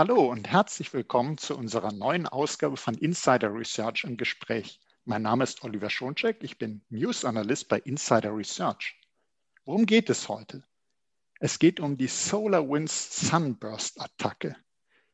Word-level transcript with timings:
Hallo 0.00 0.30
und 0.30 0.48
herzlich 0.48 0.94
willkommen 0.94 1.36
zu 1.36 1.54
unserer 1.54 1.92
neuen 1.92 2.26
Ausgabe 2.26 2.78
von 2.78 2.94
Insider 2.94 3.52
Research 3.52 4.04
im 4.04 4.16
Gespräch. 4.16 4.80
Mein 5.04 5.20
Name 5.20 5.44
ist 5.44 5.62
Oliver 5.62 5.90
Schoncheck, 5.90 6.42
ich 6.42 6.56
bin 6.56 6.80
News 6.88 7.26
Analyst 7.26 7.68
bei 7.68 7.80
Insider 7.80 8.34
Research. 8.34 8.98
Worum 9.66 9.84
geht 9.84 10.08
es 10.08 10.30
heute? 10.30 10.64
Es 11.38 11.58
geht 11.58 11.80
um 11.80 11.98
die 11.98 12.06
SolarWinds 12.06 13.28
Sunburst-Attacke. 13.28 14.56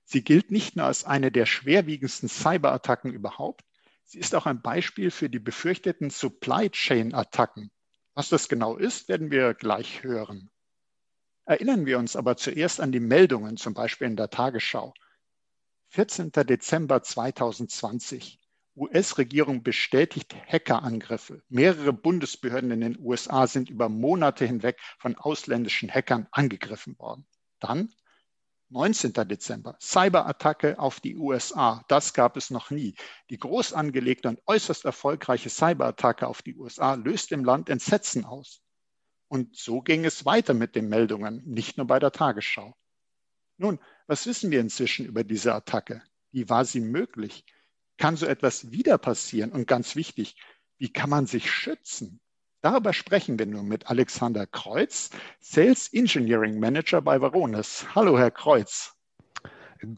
Sie 0.04 0.22
gilt 0.22 0.52
nicht 0.52 0.76
nur 0.76 0.86
als 0.86 1.02
eine 1.02 1.32
der 1.32 1.46
schwerwiegendsten 1.46 2.28
Cyberattacken 2.28 3.12
überhaupt, 3.12 3.64
sie 4.04 4.20
ist 4.20 4.36
auch 4.36 4.46
ein 4.46 4.62
Beispiel 4.62 5.10
für 5.10 5.28
die 5.28 5.40
befürchteten 5.40 6.10
Supply 6.10 6.70
Chain-Attacken. 6.70 7.72
Was 8.14 8.28
das 8.28 8.48
genau 8.48 8.76
ist, 8.76 9.08
werden 9.08 9.32
wir 9.32 9.52
gleich 9.54 10.04
hören. 10.04 10.48
Erinnern 11.48 11.86
wir 11.86 12.00
uns 12.00 12.16
aber 12.16 12.36
zuerst 12.36 12.80
an 12.80 12.90
die 12.90 12.98
Meldungen, 12.98 13.56
zum 13.56 13.72
Beispiel 13.72 14.08
in 14.08 14.16
der 14.16 14.30
Tagesschau. 14.30 14.92
14. 15.90 16.32
Dezember 16.32 17.04
2020. 17.04 18.40
US-Regierung 18.74 19.62
bestätigt 19.62 20.34
Hackerangriffe. 20.34 21.44
Mehrere 21.48 21.92
Bundesbehörden 21.92 22.72
in 22.72 22.80
den 22.80 22.98
USA 22.98 23.46
sind 23.46 23.70
über 23.70 23.88
Monate 23.88 24.44
hinweg 24.44 24.80
von 24.98 25.14
ausländischen 25.14 25.88
Hackern 25.88 26.26
angegriffen 26.32 26.98
worden. 26.98 27.28
Dann 27.60 27.94
19. 28.70 29.12
Dezember, 29.12 29.76
Cyberattacke 29.80 30.80
auf 30.80 30.98
die 30.98 31.16
USA. 31.16 31.84
Das 31.86 32.12
gab 32.12 32.36
es 32.36 32.50
noch 32.50 32.72
nie. 32.72 32.96
Die 33.30 33.38
groß 33.38 33.72
angelegte 33.72 34.28
und 34.28 34.40
äußerst 34.46 34.84
erfolgreiche 34.84 35.48
Cyberattacke 35.48 36.26
auf 36.26 36.42
die 36.42 36.56
USA 36.56 36.94
löst 36.94 37.30
im 37.30 37.44
Land 37.44 37.68
Entsetzen 37.68 38.24
aus. 38.24 38.65
Und 39.28 39.56
so 39.56 39.80
ging 39.80 40.04
es 40.04 40.24
weiter 40.24 40.54
mit 40.54 40.76
den 40.76 40.88
Meldungen, 40.88 41.42
nicht 41.44 41.76
nur 41.76 41.86
bei 41.86 41.98
der 41.98 42.12
Tagesschau. 42.12 42.74
Nun, 43.58 43.80
was 44.06 44.26
wissen 44.26 44.50
wir 44.50 44.60
inzwischen 44.60 45.06
über 45.06 45.24
diese 45.24 45.54
Attacke? 45.54 46.02
Wie 46.30 46.48
war 46.48 46.64
sie 46.64 46.80
möglich? 46.80 47.44
Kann 47.96 48.16
so 48.16 48.26
etwas 48.26 48.70
wieder 48.70 48.98
passieren? 48.98 49.52
Und 49.52 49.66
ganz 49.66 49.96
wichtig, 49.96 50.36
wie 50.78 50.92
kann 50.92 51.10
man 51.10 51.26
sich 51.26 51.50
schützen? 51.50 52.20
Darüber 52.60 52.92
sprechen 52.92 53.38
wir 53.38 53.46
nun 53.46 53.66
mit 53.66 53.86
Alexander 53.88 54.46
Kreuz, 54.46 55.10
Sales 55.40 55.92
Engineering 55.92 56.58
Manager 56.58 57.00
bei 57.00 57.20
Varonis. 57.20 57.86
Hallo, 57.94 58.18
Herr 58.18 58.30
Kreuz. 58.30 58.95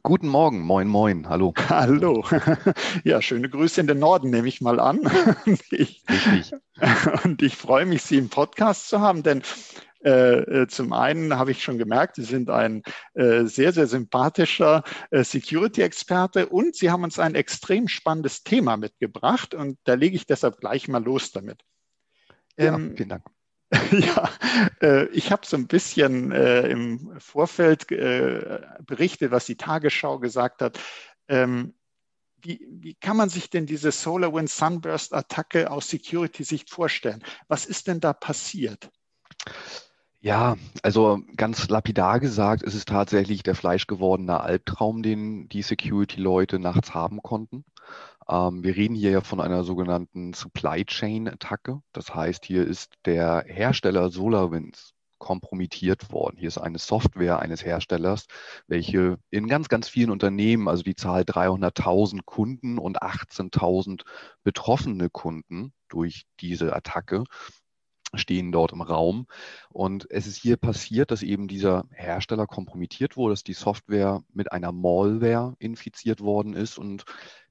Guten 0.02 0.28
Morgen, 0.28 0.60
moin, 0.60 0.88
moin, 0.88 1.28
hallo. 1.28 1.52
Hallo. 1.68 2.24
Ja, 3.04 3.22
schöne 3.22 3.48
Grüße 3.48 3.80
in 3.80 3.86
den 3.86 3.98
Norden, 3.98 4.30
nehme 4.30 4.48
ich 4.48 4.60
mal 4.60 4.80
an. 4.80 5.00
Ich, 5.70 6.04
Richtig. 6.08 6.52
Und 7.24 7.42
ich 7.42 7.56
freue 7.56 7.86
mich, 7.86 8.02
Sie 8.02 8.18
im 8.18 8.28
Podcast 8.28 8.88
zu 8.88 9.00
haben, 9.00 9.22
denn 9.22 9.42
äh, 10.04 10.62
äh, 10.62 10.66
zum 10.68 10.92
einen 10.92 11.36
habe 11.36 11.50
ich 11.50 11.62
schon 11.62 11.78
gemerkt, 11.78 12.16
Sie 12.16 12.24
sind 12.24 12.50
ein 12.50 12.82
äh, 13.14 13.44
sehr, 13.44 13.72
sehr 13.72 13.86
sympathischer 13.86 14.82
äh, 15.10 15.22
Security-Experte 15.22 16.48
und 16.48 16.74
Sie 16.74 16.90
haben 16.90 17.04
uns 17.04 17.18
ein 17.18 17.34
extrem 17.34 17.88
spannendes 17.88 18.42
Thema 18.42 18.76
mitgebracht 18.76 19.54
und 19.54 19.78
da 19.84 19.94
lege 19.94 20.16
ich 20.16 20.26
deshalb 20.26 20.58
gleich 20.58 20.88
mal 20.88 21.02
los 21.02 21.32
damit. 21.32 21.62
Ähm, 22.56 22.90
ja, 22.90 22.96
vielen 22.96 23.08
Dank. 23.08 23.24
Ja, 23.92 24.30
äh, 24.80 25.06
ich 25.08 25.30
habe 25.30 25.46
so 25.46 25.56
ein 25.56 25.66
bisschen 25.66 26.32
äh, 26.32 26.68
im 26.68 27.20
Vorfeld 27.20 27.90
äh, 27.90 28.60
berichtet, 28.80 29.30
was 29.30 29.46
die 29.46 29.56
Tagesschau 29.56 30.18
gesagt 30.18 30.62
hat. 30.62 30.78
Ähm, 31.28 31.74
wie, 32.40 32.66
wie, 32.70 32.94
kann 32.94 33.16
man 33.16 33.28
sich 33.28 33.50
denn 33.50 33.66
diese 33.66 33.90
SolarWinds 33.90 34.56
Sunburst-Attacke 34.56 35.70
aus 35.70 35.88
Security-Sicht 35.88 36.70
vorstellen? 36.70 37.22
Was 37.48 37.66
ist 37.66 37.88
denn 37.88 38.00
da 38.00 38.12
passiert? 38.12 38.90
Ja, 40.20 40.56
also 40.82 41.20
ganz 41.36 41.68
lapidar 41.68 42.18
gesagt, 42.18 42.62
ist 42.64 42.74
es 42.74 42.84
tatsächlich 42.84 43.44
der 43.44 43.54
fleischgewordene 43.54 44.40
Albtraum, 44.40 45.02
den 45.02 45.48
die 45.48 45.62
Security-Leute 45.62 46.58
nachts 46.58 46.92
haben 46.92 47.22
konnten. 47.22 47.64
Ähm, 48.28 48.64
wir 48.64 48.74
reden 48.76 48.96
hier 48.96 49.12
ja 49.12 49.20
von 49.20 49.40
einer 49.40 49.62
sogenannten 49.62 50.34
Supply 50.34 50.84
Chain-Attacke. 50.84 51.82
Das 51.92 52.14
heißt, 52.14 52.44
hier 52.44 52.66
ist 52.66 52.94
der 53.04 53.44
Hersteller 53.46 54.10
SolarWinds 54.10 54.92
kompromittiert 55.18 56.12
worden. 56.12 56.36
Hier 56.36 56.48
ist 56.48 56.58
eine 56.58 56.78
Software 56.78 57.40
eines 57.40 57.64
Herstellers, 57.64 58.26
welche 58.66 59.18
in 59.30 59.48
ganz, 59.48 59.68
ganz 59.68 59.88
vielen 59.88 60.10
Unternehmen, 60.10 60.68
also 60.68 60.82
die 60.82 60.94
Zahl 60.94 61.22
300.000 61.22 62.22
Kunden 62.24 62.78
und 62.78 63.02
18.000 63.02 64.02
betroffene 64.42 65.10
Kunden 65.10 65.72
durch 65.88 66.24
diese 66.40 66.74
Attacke, 66.74 67.24
stehen 68.14 68.52
dort 68.52 68.72
im 68.72 68.80
Raum. 68.80 69.26
Und 69.70 70.06
es 70.10 70.26
ist 70.26 70.36
hier 70.36 70.56
passiert, 70.56 71.10
dass 71.10 71.22
eben 71.22 71.48
dieser 71.48 71.84
Hersteller 71.92 72.46
kompromittiert 72.46 73.16
wurde, 73.16 73.32
dass 73.32 73.44
die 73.44 73.54
Software 73.54 74.22
mit 74.32 74.52
einer 74.52 74.72
Malware 74.72 75.54
infiziert 75.58 76.20
worden 76.20 76.54
ist 76.54 76.78
und 76.78 77.04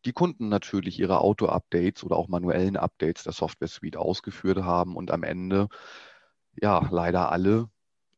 die 0.06 0.14
Kunden 0.14 0.50
natürlich 0.50 1.00
ihre 1.00 1.22
Auto-Updates 1.22 2.04
oder 2.04 2.16
auch 2.16 2.28
manuellen 2.28 2.78
Updates 2.78 3.24
der 3.24 3.34
Software 3.34 3.68
Suite 3.68 3.98
ausgeführt 3.98 4.64
haben 4.64 4.96
und 4.96 5.12
am 5.12 5.24
Ende 5.24 5.68
ja 6.60 6.88
leider 6.92 7.32
alle 7.32 7.70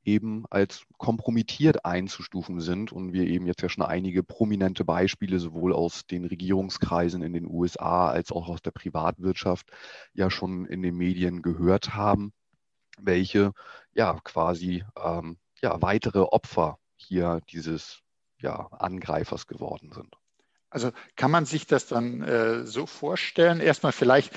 eben 0.03 0.45
als 0.49 0.83
kompromittiert 0.97 1.85
einzustufen 1.85 2.61
sind 2.61 2.91
und 2.91 3.13
wir 3.13 3.27
eben 3.27 3.45
jetzt 3.45 3.61
ja 3.61 3.69
schon 3.69 3.83
einige 3.83 4.23
prominente 4.23 4.85
Beispiele 4.85 5.39
sowohl 5.39 5.73
aus 5.73 6.05
den 6.05 6.25
Regierungskreisen 6.25 7.21
in 7.21 7.33
den 7.33 7.45
USA 7.45 8.09
als 8.09 8.31
auch 8.31 8.47
aus 8.49 8.61
der 8.61 8.71
Privatwirtschaft 8.71 9.69
ja 10.13 10.29
schon 10.29 10.65
in 10.65 10.81
den 10.81 10.95
Medien 10.95 11.41
gehört 11.41 11.93
haben, 11.93 12.33
welche 12.99 13.53
ja 13.93 14.19
quasi 14.23 14.83
ähm, 14.97 15.37
ja 15.61 15.81
weitere 15.81 16.19
Opfer 16.19 16.77
hier 16.95 17.41
dieses 17.49 18.01
ja, 18.41 18.67
Angreifers 18.71 19.47
geworden 19.47 19.91
sind. 19.91 20.15
Also 20.69 20.91
kann 21.15 21.31
man 21.31 21.45
sich 21.45 21.65
das 21.65 21.87
dann 21.87 22.21
äh, 22.21 22.65
so 22.65 22.85
vorstellen? 22.85 23.59
Erstmal 23.59 23.91
vielleicht, 23.91 24.33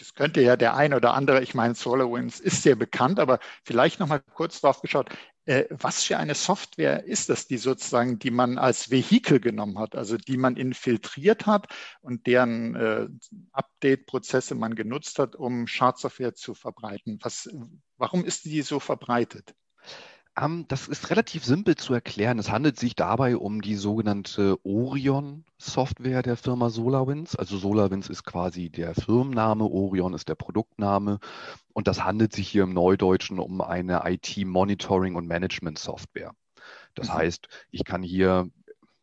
es 0.00 0.14
könnte 0.14 0.40
ja 0.40 0.56
der 0.56 0.74
ein 0.76 0.94
oder 0.94 1.14
andere, 1.14 1.42
ich 1.42 1.54
meine, 1.54 1.74
SolarWinds 1.74 2.40
ist 2.40 2.62
sehr 2.62 2.76
bekannt, 2.76 3.20
aber 3.20 3.38
vielleicht 3.64 4.00
noch 4.00 4.08
mal 4.08 4.20
kurz 4.34 4.60
drauf 4.60 4.80
geschaut, 4.80 5.10
äh, 5.44 5.64
was 5.70 6.04
für 6.04 6.18
eine 6.18 6.34
Software 6.34 7.04
ist 7.04 7.28
das, 7.28 7.46
die 7.46 7.58
sozusagen, 7.58 8.18
die 8.18 8.30
man 8.30 8.58
als 8.58 8.90
Vehikel 8.90 9.40
genommen 9.40 9.78
hat, 9.78 9.96
also 9.96 10.16
die 10.16 10.36
man 10.36 10.56
infiltriert 10.56 11.46
hat 11.46 11.66
und 12.00 12.26
deren 12.26 12.74
äh, 12.76 13.08
Update-Prozesse 13.52 14.54
man 14.54 14.74
genutzt 14.74 15.18
hat, 15.18 15.34
um 15.34 15.66
Schadsoftware 15.66 16.34
zu 16.34 16.54
verbreiten? 16.54 17.18
Was, 17.22 17.50
warum 17.96 18.24
ist 18.24 18.44
die 18.44 18.62
so 18.62 18.78
verbreitet? 18.78 19.54
Ähm, 20.40 20.64
das 20.68 20.88
ist 20.88 21.10
relativ 21.10 21.44
simpel 21.44 21.76
zu 21.76 21.92
erklären. 21.92 22.38
Es 22.38 22.50
handelt 22.50 22.78
sich 22.78 22.96
dabei 22.96 23.36
um 23.36 23.60
die 23.60 23.74
sogenannte 23.76 24.56
Orion-Software 24.64 26.22
der 26.22 26.36
Firma 26.36 26.70
SolarWinds. 26.70 27.36
Also 27.36 27.58
SolarWinds 27.58 28.08
ist 28.08 28.24
quasi 28.24 28.70
der 28.70 28.94
Firmenname, 28.94 29.64
Orion 29.64 30.14
ist 30.14 30.28
der 30.28 30.34
Produktname. 30.34 31.18
Und 31.74 31.86
das 31.86 32.04
handelt 32.04 32.32
sich 32.32 32.48
hier 32.48 32.62
im 32.62 32.72
Neudeutschen 32.72 33.38
um 33.38 33.60
eine 33.60 34.02
IT-Monitoring- 34.04 35.16
und 35.16 35.26
Management-Software. 35.26 36.32
Das 36.94 37.08
mhm. 37.08 37.14
heißt, 37.14 37.48
ich 37.70 37.84
kann 37.84 38.02
hier 38.02 38.48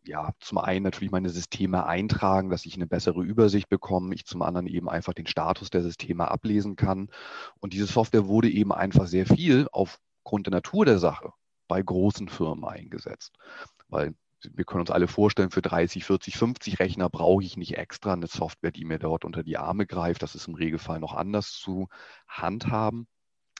ja, 0.05 0.31
zum 0.39 0.57
einen 0.57 0.83
natürlich 0.83 1.11
meine 1.11 1.29
Systeme 1.29 1.85
eintragen, 1.85 2.49
dass 2.49 2.65
ich 2.65 2.73
eine 2.73 2.87
bessere 2.87 3.21
Übersicht 3.21 3.69
bekomme, 3.69 4.15
ich 4.15 4.25
zum 4.25 4.41
anderen 4.41 4.65
eben 4.65 4.89
einfach 4.89 5.13
den 5.13 5.27
Status 5.27 5.69
der 5.69 5.83
Systeme 5.83 6.31
ablesen 6.31 6.75
kann. 6.75 7.09
Und 7.59 7.73
diese 7.73 7.85
Software 7.85 8.25
wurde 8.25 8.49
eben 8.49 8.71
einfach 8.71 9.05
sehr 9.05 9.27
viel 9.27 9.67
auf 9.71 9.99
aufgrund 10.29 10.45
der 10.45 10.51
Natur 10.51 10.85
der 10.85 10.99
Sache 10.99 11.33
bei 11.67 11.81
großen 11.81 12.29
Firmen 12.29 12.63
eingesetzt. 12.63 13.33
Weil 13.87 14.13
wir 14.43 14.63
können 14.63 14.81
uns 14.81 14.91
alle 14.91 15.07
vorstellen, 15.07 15.49
für 15.49 15.63
30, 15.63 16.05
40, 16.05 16.37
50 16.37 16.79
Rechner 16.79 17.09
brauche 17.09 17.43
ich 17.43 17.57
nicht 17.57 17.79
extra 17.79 18.13
eine 18.13 18.27
Software, 18.27 18.71
die 18.71 18.85
mir 18.85 18.99
dort 18.99 19.25
unter 19.25 19.41
die 19.41 19.57
Arme 19.57 19.87
greift. 19.87 20.21
Das 20.21 20.35
ist 20.35 20.47
im 20.47 20.53
Regelfall 20.53 20.99
noch 20.99 21.15
anders 21.15 21.51
zu 21.51 21.87
handhaben. 22.27 23.07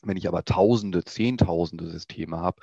Wenn 0.03 0.15
ich 0.15 0.27
aber 0.27 0.45
Tausende, 0.45 1.03
Zehntausende 1.03 1.89
Systeme 1.89 2.37
habe, 2.37 2.61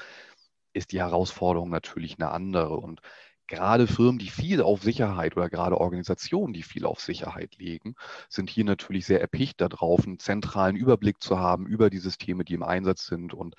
ist 0.73 0.93
die 0.93 1.00
Herausforderung 1.00 1.69
natürlich 1.69 2.15
eine 2.17 2.31
andere. 2.31 2.77
Und 2.77 3.00
gerade 3.49 3.87
Firmen, 3.87 4.19
die 4.19 4.31
viel 4.31 4.62
auf 4.62 4.82
Sicherheit 4.82 5.37
oder 5.37 5.49
gerade 5.50 5.81
Organisationen, 5.81 6.53
die 6.53 6.62
viel 6.62 6.85
auf 6.85 7.00
Sicherheit 7.00 7.56
legen, 7.56 7.94
sind 8.29 8.50
hier 8.50 8.64
natürlich 8.64 9.06
sehr 9.06 9.20
erpicht 9.20 9.61
darauf, 9.61 10.06
einen 10.06 10.19
zentralen 10.19 10.76
Überblick 10.76 11.20
zu 11.20 11.38
haben 11.38 11.67
über 11.67 11.91
die 11.91 11.99
Systeme, 11.99 12.44
die 12.44 12.55
im 12.55 12.62
Einsatz 12.62 13.06
sind 13.06 13.35
und 13.35 13.55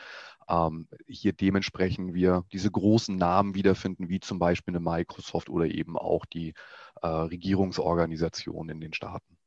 ähm, 0.49 0.87
hier 1.07 1.33
dementsprechend 1.33 2.13
wir 2.13 2.45
diese 2.51 2.71
großen 2.71 3.15
Namen 3.15 3.55
wiederfinden, 3.55 4.09
wie 4.09 4.19
zum 4.19 4.39
Beispiel 4.39 4.75
eine 4.75 4.83
Microsoft 4.83 5.49
oder 5.49 5.65
eben 5.65 5.97
auch 5.97 6.25
die 6.25 6.53
äh, 7.01 7.07
Regierungsorganisation 7.07 8.69
in 8.69 8.79
den 8.79 8.93
Staaten. 8.93 9.37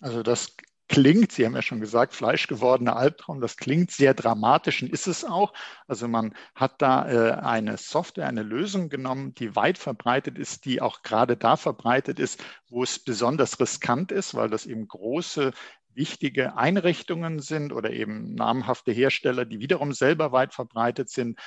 Also 0.00 0.22
das 0.22 0.56
klingt, 0.88 1.32
Sie 1.32 1.46
haben 1.46 1.54
ja 1.54 1.62
schon 1.62 1.80
gesagt, 1.80 2.14
fleischgewordener 2.14 2.96
Albtraum, 2.96 3.40
das 3.40 3.56
klingt 3.56 3.90
sehr 3.90 4.12
dramatisch 4.12 4.82
und 4.82 4.90
ist 4.90 5.06
es 5.06 5.24
auch. 5.24 5.54
Also 5.86 6.06
man 6.06 6.34
hat 6.54 6.82
da 6.82 7.08
äh, 7.08 7.32
eine 7.32 7.78
Software, 7.78 8.26
eine 8.26 8.42
Lösung 8.42 8.90
genommen, 8.90 9.34
die 9.34 9.56
weit 9.56 9.78
verbreitet 9.78 10.38
ist, 10.38 10.66
die 10.66 10.82
auch 10.82 11.02
gerade 11.02 11.36
da 11.38 11.56
verbreitet 11.56 12.18
ist, 12.18 12.44
wo 12.68 12.82
es 12.82 12.98
besonders 12.98 13.58
riskant 13.58 14.12
ist, 14.12 14.34
weil 14.34 14.50
das 14.50 14.66
eben 14.66 14.86
große 14.86 15.52
wichtige 15.94 16.56
Einrichtungen 16.56 17.40
sind 17.40 17.72
oder 17.72 17.90
eben 17.90 18.34
namhafte 18.34 18.92
Hersteller, 18.92 19.44
die 19.44 19.60
wiederum 19.60 19.92
selber 19.92 20.32
weit 20.32 20.54
verbreitet 20.54 21.10
sind. 21.10 21.38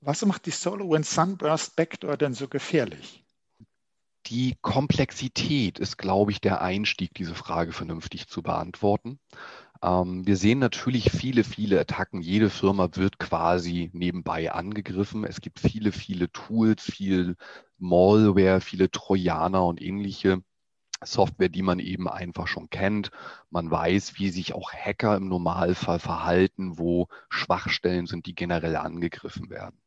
Was 0.00 0.24
macht 0.24 0.46
die 0.46 0.50
SolarWinds 0.50 1.14
Sunburst 1.14 1.76
Backdoor 1.76 2.16
denn 2.16 2.34
so 2.34 2.48
gefährlich? 2.48 3.24
Die 4.26 4.56
Komplexität 4.60 5.78
ist, 5.78 5.98
glaube 5.98 6.32
ich, 6.32 6.40
der 6.40 6.60
Einstieg, 6.60 7.14
diese 7.14 7.34
Frage 7.34 7.72
vernünftig 7.72 8.26
zu 8.26 8.42
beantworten. 8.42 9.20
Ähm, 9.82 10.26
wir 10.26 10.36
sehen 10.36 10.58
natürlich 10.58 11.10
viele, 11.12 11.44
viele 11.44 11.78
Attacken. 11.78 12.20
Jede 12.20 12.50
Firma 12.50 12.88
wird 12.94 13.18
quasi 13.18 13.90
nebenbei 13.92 14.50
angegriffen. 14.50 15.24
Es 15.24 15.40
gibt 15.40 15.60
viele, 15.60 15.92
viele 15.92 16.30
Tools, 16.32 16.82
viel 16.82 17.36
Malware, 17.78 18.60
viele 18.60 18.90
Trojaner 18.90 19.64
und 19.64 19.80
ähnliche 19.80 20.42
Software, 21.02 21.48
die 21.48 21.62
man 21.62 21.78
eben 21.78 22.08
einfach 22.08 22.46
schon 22.46 22.70
kennt. 22.70 23.10
Man 23.50 23.70
weiß, 23.70 24.18
wie 24.18 24.30
sich 24.30 24.54
auch 24.54 24.72
Hacker 24.72 25.16
im 25.16 25.28
Normalfall 25.28 25.98
verhalten, 25.98 26.78
wo 26.78 27.08
Schwachstellen 27.28 28.06
sind, 28.06 28.26
die 28.26 28.34
generell 28.34 28.76
angegriffen 28.76 29.50
werden. 29.50 29.78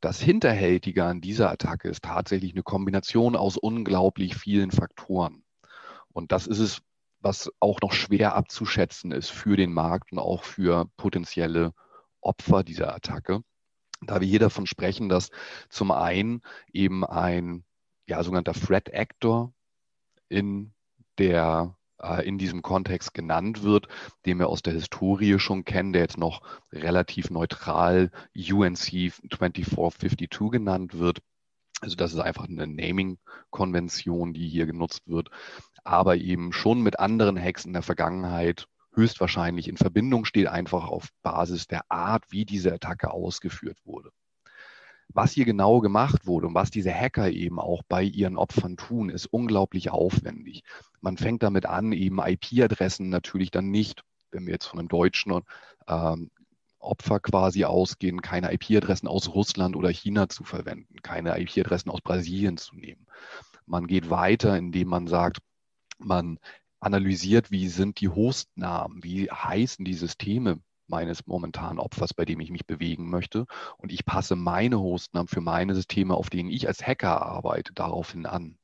Das 0.00 0.18
Hinterhältige 0.18 1.04
an 1.04 1.20
dieser 1.20 1.50
Attacke 1.50 1.88
ist 1.88 2.04
tatsächlich 2.04 2.52
eine 2.52 2.62
Kombination 2.62 3.36
aus 3.36 3.58
unglaublich 3.58 4.34
vielen 4.34 4.70
Faktoren. 4.70 5.44
Und 6.12 6.32
das 6.32 6.46
ist 6.46 6.58
es, 6.58 6.82
was 7.20 7.50
auch 7.60 7.80
noch 7.82 7.92
schwer 7.92 8.34
abzuschätzen 8.34 9.12
ist 9.12 9.30
für 9.30 9.56
den 9.56 9.74
Markt 9.74 10.12
und 10.12 10.18
auch 10.18 10.44
für 10.44 10.86
potenzielle 10.96 11.74
Opfer 12.22 12.64
dieser 12.64 12.94
Attacke. 12.94 13.42
Da 14.00 14.22
wir 14.22 14.28
hier 14.28 14.38
davon 14.38 14.66
sprechen, 14.66 15.10
dass 15.10 15.30
zum 15.68 15.90
einen 15.90 16.40
eben 16.72 17.04
ein 17.04 17.64
ja, 18.06 18.22
sogenannter 18.22 18.54
Threat 18.54 18.92
Actor 18.94 19.52
in 20.30 20.72
der 21.18 21.76
äh, 22.02 22.26
in 22.26 22.38
diesem 22.38 22.62
Kontext 22.62 23.14
genannt 23.14 23.62
wird, 23.62 23.88
den 24.26 24.38
wir 24.38 24.48
aus 24.48 24.62
der 24.62 24.72
Historie 24.72 25.38
schon 25.38 25.64
kennen, 25.64 25.92
der 25.92 26.02
jetzt 26.02 26.18
noch 26.18 26.42
relativ 26.72 27.30
neutral 27.30 28.10
UNC 28.34 28.78
2452 28.78 30.50
genannt 30.50 30.98
wird. 30.98 31.20
Also 31.80 31.96
das 31.96 32.12
ist 32.12 32.20
einfach 32.20 32.48
eine 32.48 32.66
Naming-Konvention, 32.66 34.34
die 34.34 34.48
hier 34.48 34.66
genutzt 34.66 35.02
wird, 35.06 35.30
aber 35.84 36.16
eben 36.16 36.52
schon 36.52 36.82
mit 36.82 36.98
anderen 36.98 37.38
Hacks 37.42 37.64
in 37.64 37.72
der 37.72 37.82
Vergangenheit 37.82 38.66
höchstwahrscheinlich 38.92 39.68
in 39.68 39.76
Verbindung 39.76 40.24
steht, 40.24 40.48
einfach 40.48 40.88
auf 40.88 41.08
Basis 41.22 41.66
der 41.68 41.90
Art, 41.90 42.24
wie 42.30 42.44
diese 42.44 42.72
Attacke 42.72 43.10
ausgeführt 43.12 43.78
wurde 43.84 44.10
was 45.12 45.32
hier 45.32 45.44
genau 45.44 45.80
gemacht 45.80 46.26
wurde 46.26 46.46
und 46.46 46.54
was 46.54 46.70
diese 46.70 46.92
Hacker 46.92 47.30
eben 47.30 47.58
auch 47.58 47.82
bei 47.88 48.02
ihren 48.02 48.36
Opfern 48.36 48.76
tun, 48.76 49.10
ist 49.10 49.26
unglaublich 49.26 49.90
aufwendig. 49.90 50.62
Man 51.00 51.16
fängt 51.16 51.42
damit 51.42 51.66
an, 51.66 51.92
eben 51.92 52.20
IP-Adressen 52.20 53.08
natürlich 53.08 53.50
dann 53.50 53.70
nicht, 53.70 54.02
wenn 54.30 54.46
wir 54.46 54.52
jetzt 54.52 54.66
von 54.66 54.78
einem 54.78 54.88
deutschen 54.88 55.40
ähm, 55.88 56.30
Opfer 56.78 57.20
quasi 57.20 57.64
ausgehen, 57.64 58.22
keine 58.22 58.52
IP-Adressen 58.52 59.08
aus 59.08 59.28
Russland 59.34 59.76
oder 59.76 59.90
China 59.90 60.28
zu 60.28 60.44
verwenden, 60.44 60.96
keine 61.02 61.38
IP-Adressen 61.38 61.90
aus 61.90 62.00
Brasilien 62.00 62.56
zu 62.56 62.76
nehmen. 62.76 63.06
Man 63.66 63.86
geht 63.86 64.10
weiter, 64.10 64.56
indem 64.56 64.88
man 64.88 65.06
sagt, 65.06 65.38
man 65.98 66.38
analysiert, 66.80 67.50
wie 67.50 67.68
sind 67.68 68.00
die 68.00 68.08
Hostnamen, 68.08 69.04
wie 69.04 69.30
heißen 69.30 69.84
die 69.84 69.94
Systeme, 69.94 70.60
meines 70.90 71.26
momentanen 71.26 71.78
Opfers, 71.78 72.12
bei 72.12 72.24
dem 72.24 72.40
ich 72.40 72.50
mich 72.50 72.66
bewegen 72.66 73.08
möchte. 73.08 73.46
Und 73.78 73.92
ich 73.92 74.04
passe 74.04 74.36
meine 74.36 74.80
Hostnamen 74.80 75.28
für 75.28 75.40
meine 75.40 75.74
Systeme, 75.74 76.14
auf 76.14 76.30
denen 76.30 76.50
ich 76.50 76.66
als 76.68 76.86
Hacker 76.86 77.22
arbeite, 77.22 77.72
daraufhin 77.72 78.26
an. 78.26 78.58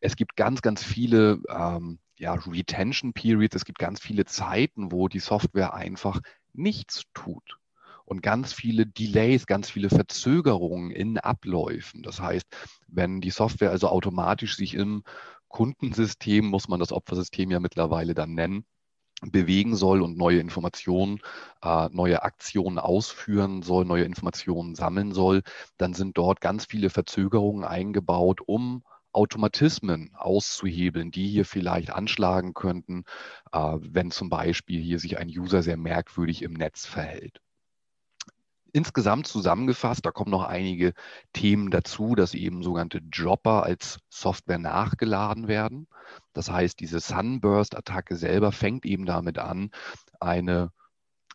Es 0.00 0.14
gibt 0.14 0.36
ganz, 0.36 0.62
ganz 0.62 0.84
viele 0.84 1.40
ähm, 1.48 1.98
ja, 2.18 2.34
Retention 2.34 3.12
Periods, 3.12 3.56
es 3.56 3.64
gibt 3.64 3.78
ganz 3.78 4.00
viele 4.00 4.24
Zeiten, 4.24 4.92
wo 4.92 5.08
die 5.08 5.18
Software 5.18 5.74
einfach 5.74 6.20
nichts 6.52 7.04
tut 7.14 7.58
und 8.04 8.22
ganz 8.22 8.52
viele 8.52 8.86
Delays, 8.86 9.46
ganz 9.46 9.70
viele 9.70 9.90
Verzögerungen 9.90 10.90
in 10.90 11.18
Abläufen. 11.18 12.02
Das 12.02 12.20
heißt, 12.20 12.46
wenn 12.86 13.20
die 13.20 13.30
Software 13.30 13.70
also 13.70 13.88
automatisch 13.88 14.56
sich 14.56 14.74
im 14.74 15.02
Kundensystem, 15.48 16.46
muss 16.46 16.68
man 16.68 16.80
das 16.80 16.92
Opfersystem 16.92 17.50
ja 17.50 17.60
mittlerweile 17.60 18.14
dann 18.14 18.34
nennen, 18.34 18.64
bewegen 19.22 19.76
soll 19.76 20.02
und 20.02 20.16
neue 20.16 20.38
Informationen, 20.38 21.20
äh, 21.62 21.88
neue 21.90 22.22
Aktionen 22.22 22.78
ausführen 22.78 23.62
soll, 23.62 23.84
neue 23.84 24.04
Informationen 24.04 24.74
sammeln 24.74 25.12
soll, 25.12 25.42
dann 25.76 25.94
sind 25.94 26.16
dort 26.18 26.40
ganz 26.40 26.66
viele 26.66 26.90
Verzögerungen 26.90 27.64
eingebaut, 27.64 28.40
um 28.46 28.82
Automatismen 29.12 30.14
auszuhebeln, 30.14 31.10
die 31.10 31.26
hier 31.28 31.44
vielleicht 31.44 31.90
anschlagen 31.90 32.54
könnten, 32.54 33.04
äh, 33.52 33.76
wenn 33.80 34.10
zum 34.10 34.28
Beispiel 34.28 34.80
hier 34.80 34.98
sich 34.98 35.18
ein 35.18 35.28
User 35.28 35.62
sehr 35.62 35.76
merkwürdig 35.76 36.42
im 36.42 36.52
Netz 36.52 36.86
verhält. 36.86 37.40
Insgesamt 38.78 39.26
zusammengefasst, 39.26 40.06
da 40.06 40.12
kommen 40.12 40.30
noch 40.30 40.44
einige 40.44 40.92
Themen 41.32 41.72
dazu, 41.72 42.14
dass 42.14 42.32
eben 42.34 42.62
sogenannte 42.62 43.02
Dropper 43.02 43.64
als 43.64 43.98
Software 44.08 44.60
nachgeladen 44.60 45.48
werden. 45.48 45.88
Das 46.32 46.48
heißt, 46.48 46.78
diese 46.78 47.00
Sunburst-Attacke 47.00 48.14
selber 48.14 48.52
fängt 48.52 48.86
eben 48.86 49.04
damit 49.04 49.36
an, 49.38 49.72
eine, 50.20 50.70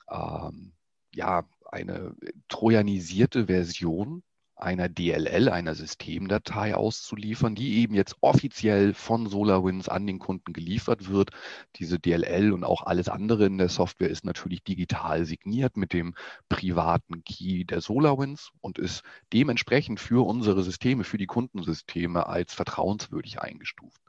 ähm, 0.10 0.72
ja, 1.14 1.44
eine 1.70 2.16
trojanisierte 2.48 3.48
Version 3.48 4.24
einer 4.56 4.88
DLL, 4.88 5.50
einer 5.50 5.76
Systemdatei 5.76 6.76
auszuliefern, 6.76 7.56
die 7.56 7.80
eben 7.80 7.96
jetzt 7.96 8.16
offiziell 8.22 8.94
von 8.94 9.28
SolarWinds 9.28 9.90
an 9.90 10.06
den 10.06 10.20
Kunden 10.20 10.54
geliefert 10.54 11.10
wird. 11.10 11.32
Diese 11.76 12.00
DLL 12.00 12.54
und 12.54 12.64
auch 12.64 12.84
alles 12.84 13.10
andere 13.10 13.46
in 13.46 13.58
der 13.58 13.70
Software 13.70 14.10
ist 14.10 14.26
natürlich 14.26 14.64
digital 14.64 15.26
signiert 15.26 15.78
mit 15.78 15.94
dem 15.94 16.16
privaten 16.50 17.24
Key 17.24 17.66
der 17.66 17.82
SolarWinds 17.82 18.52
und 18.62 18.78
ist 18.78 19.04
dementsprechend 19.34 20.00
für 20.00 20.26
unsere 20.26 20.64
Systeme, 20.64 21.04
für 21.04 21.18
die 21.18 21.28
Kundensysteme 21.28 22.28
als 22.28 22.54
vertrauenswürdig 22.54 23.42
eingestuft. 23.42 24.02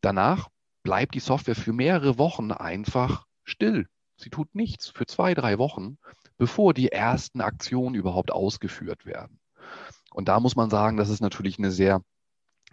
Danach 0.00 0.48
bleibt 0.82 1.14
die 1.14 1.20
Software 1.20 1.56
für 1.56 1.72
mehrere 1.72 2.18
Wochen 2.18 2.52
einfach 2.52 3.26
still. 3.44 3.88
Sie 4.16 4.30
tut 4.30 4.54
nichts 4.54 4.88
für 4.88 5.06
zwei, 5.06 5.34
drei 5.34 5.58
Wochen, 5.58 5.98
bevor 6.38 6.74
die 6.74 6.92
ersten 6.92 7.40
Aktionen 7.40 7.94
überhaupt 7.94 8.30
ausgeführt 8.30 9.06
werden. 9.06 9.40
Und 10.12 10.28
da 10.28 10.40
muss 10.40 10.56
man 10.56 10.70
sagen, 10.70 10.96
das 10.96 11.08
ist 11.08 11.20
natürlich 11.20 11.58
eine 11.58 11.70
sehr 11.70 12.02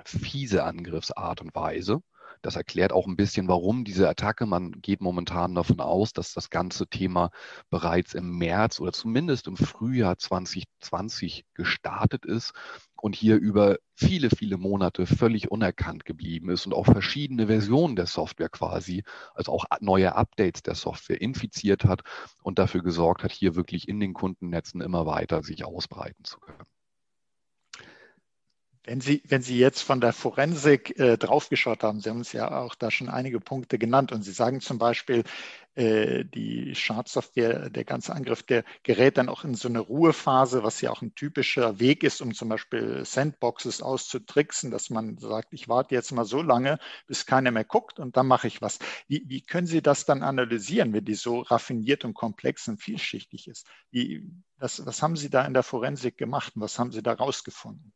fiese 0.05 0.63
Angriffsart 0.63 1.41
und 1.41 1.53
Weise. 1.55 2.01
Das 2.41 2.55
erklärt 2.57 2.91
auch 2.91 3.07
ein 3.07 3.15
bisschen, 3.15 3.47
warum 3.47 3.85
diese 3.85 4.09
Attacke, 4.09 4.45
man 4.45 4.71
geht 4.81 5.01
momentan 5.01 5.55
davon 5.55 5.79
aus, 5.79 6.11
dass 6.11 6.33
das 6.33 6.49
ganze 6.49 6.87
Thema 6.87 7.29
bereits 7.69 8.13
im 8.13 8.37
März 8.37 8.81
oder 8.81 8.91
zumindest 8.91 9.47
im 9.47 9.55
Frühjahr 9.55 10.17
2020 10.17 11.45
gestartet 11.53 12.25
ist 12.25 12.53
und 13.03 13.17
hier 13.17 13.35
über 13.35 13.79
viele, 13.95 14.29
viele 14.29 14.57
Monate 14.57 15.05
völlig 15.05 15.51
unerkannt 15.51 16.05
geblieben 16.05 16.49
ist 16.49 16.65
und 16.65 16.73
auch 16.73 16.85
verschiedene 16.85 17.47
Versionen 17.47 17.97
der 17.97 18.05
Software 18.05 18.47
quasi, 18.47 19.03
also 19.33 19.51
auch 19.51 19.65
neue 19.81 20.15
Updates 20.15 20.63
der 20.63 20.75
Software 20.75 21.19
infiziert 21.19 21.83
hat 21.83 22.03
und 22.43 22.59
dafür 22.59 22.81
gesorgt 22.81 23.25
hat, 23.25 23.33
hier 23.33 23.55
wirklich 23.55 23.89
in 23.89 23.99
den 23.99 24.13
Kundennetzen 24.13 24.79
immer 24.79 25.05
weiter 25.05 25.43
sich 25.43 25.65
ausbreiten 25.65 26.23
zu 26.23 26.39
können. 26.39 26.63
Wenn 28.85 28.99
Sie, 28.99 29.23
wenn 29.25 29.41
Sie 29.41 29.57
jetzt 29.57 29.81
von 29.81 30.01
der 30.01 30.11
Forensik 30.11 30.99
äh, 30.99 31.17
draufgeschaut 31.17 31.83
haben, 31.83 32.01
Sie 32.01 32.09
haben 32.09 32.17
uns 32.17 32.33
ja 32.33 32.59
auch 32.59 32.75
da 32.75 32.91
schon 32.91 33.07
einige 33.07 33.39
Punkte 33.39 33.79
genannt 33.79 34.11
und 34.11 34.23
Sie 34.23 34.33
sagen 34.33 34.59
zum 34.59 34.77
Beispiel, 34.77 35.23
äh, 35.75 36.25
die 36.25 36.75
Schadsoftware, 36.75 37.69
der 37.69 37.85
ganze 37.85 38.13
Angriff, 38.13 38.43
der 38.43 38.65
gerät 38.83 39.17
dann 39.17 39.29
auch 39.29 39.45
in 39.45 39.55
so 39.55 39.69
eine 39.69 39.79
Ruhephase, 39.79 40.63
was 40.63 40.81
ja 40.81 40.91
auch 40.91 41.01
ein 41.01 41.15
typischer 41.15 41.79
Weg 41.79 42.03
ist, 42.03 42.21
um 42.21 42.33
zum 42.33 42.49
Beispiel 42.49 43.05
Sandboxes 43.05 43.81
auszutricksen, 43.81 44.69
dass 44.69 44.89
man 44.89 45.17
sagt, 45.17 45.53
ich 45.53 45.69
warte 45.69 45.95
jetzt 45.95 46.11
mal 46.11 46.25
so 46.25 46.41
lange, 46.41 46.77
bis 47.07 47.25
keiner 47.25 47.51
mehr 47.51 47.63
guckt 47.63 47.99
und 47.99 48.17
dann 48.17 48.27
mache 48.27 48.47
ich 48.47 48.61
was. 48.61 48.79
Wie, 49.07 49.23
wie 49.27 49.41
können 49.41 49.65
Sie 49.65 49.81
das 49.81 50.05
dann 50.05 50.23
analysieren, 50.23 50.91
wenn 50.91 51.05
die 51.05 51.15
so 51.15 51.39
raffiniert 51.39 52.03
und 52.03 52.13
komplex 52.13 52.67
und 52.67 52.81
vielschichtig 52.81 53.47
ist? 53.47 53.65
Wie, 53.91 54.29
was, 54.57 54.85
was 54.85 55.01
haben 55.01 55.15
Sie 55.15 55.29
da 55.29 55.45
in 55.45 55.53
der 55.53 55.63
Forensik 55.63 56.17
gemacht 56.17 56.57
und 56.57 56.61
was 56.61 56.77
haben 56.77 56.91
Sie 56.91 57.01
da 57.01 57.13
rausgefunden? 57.13 57.93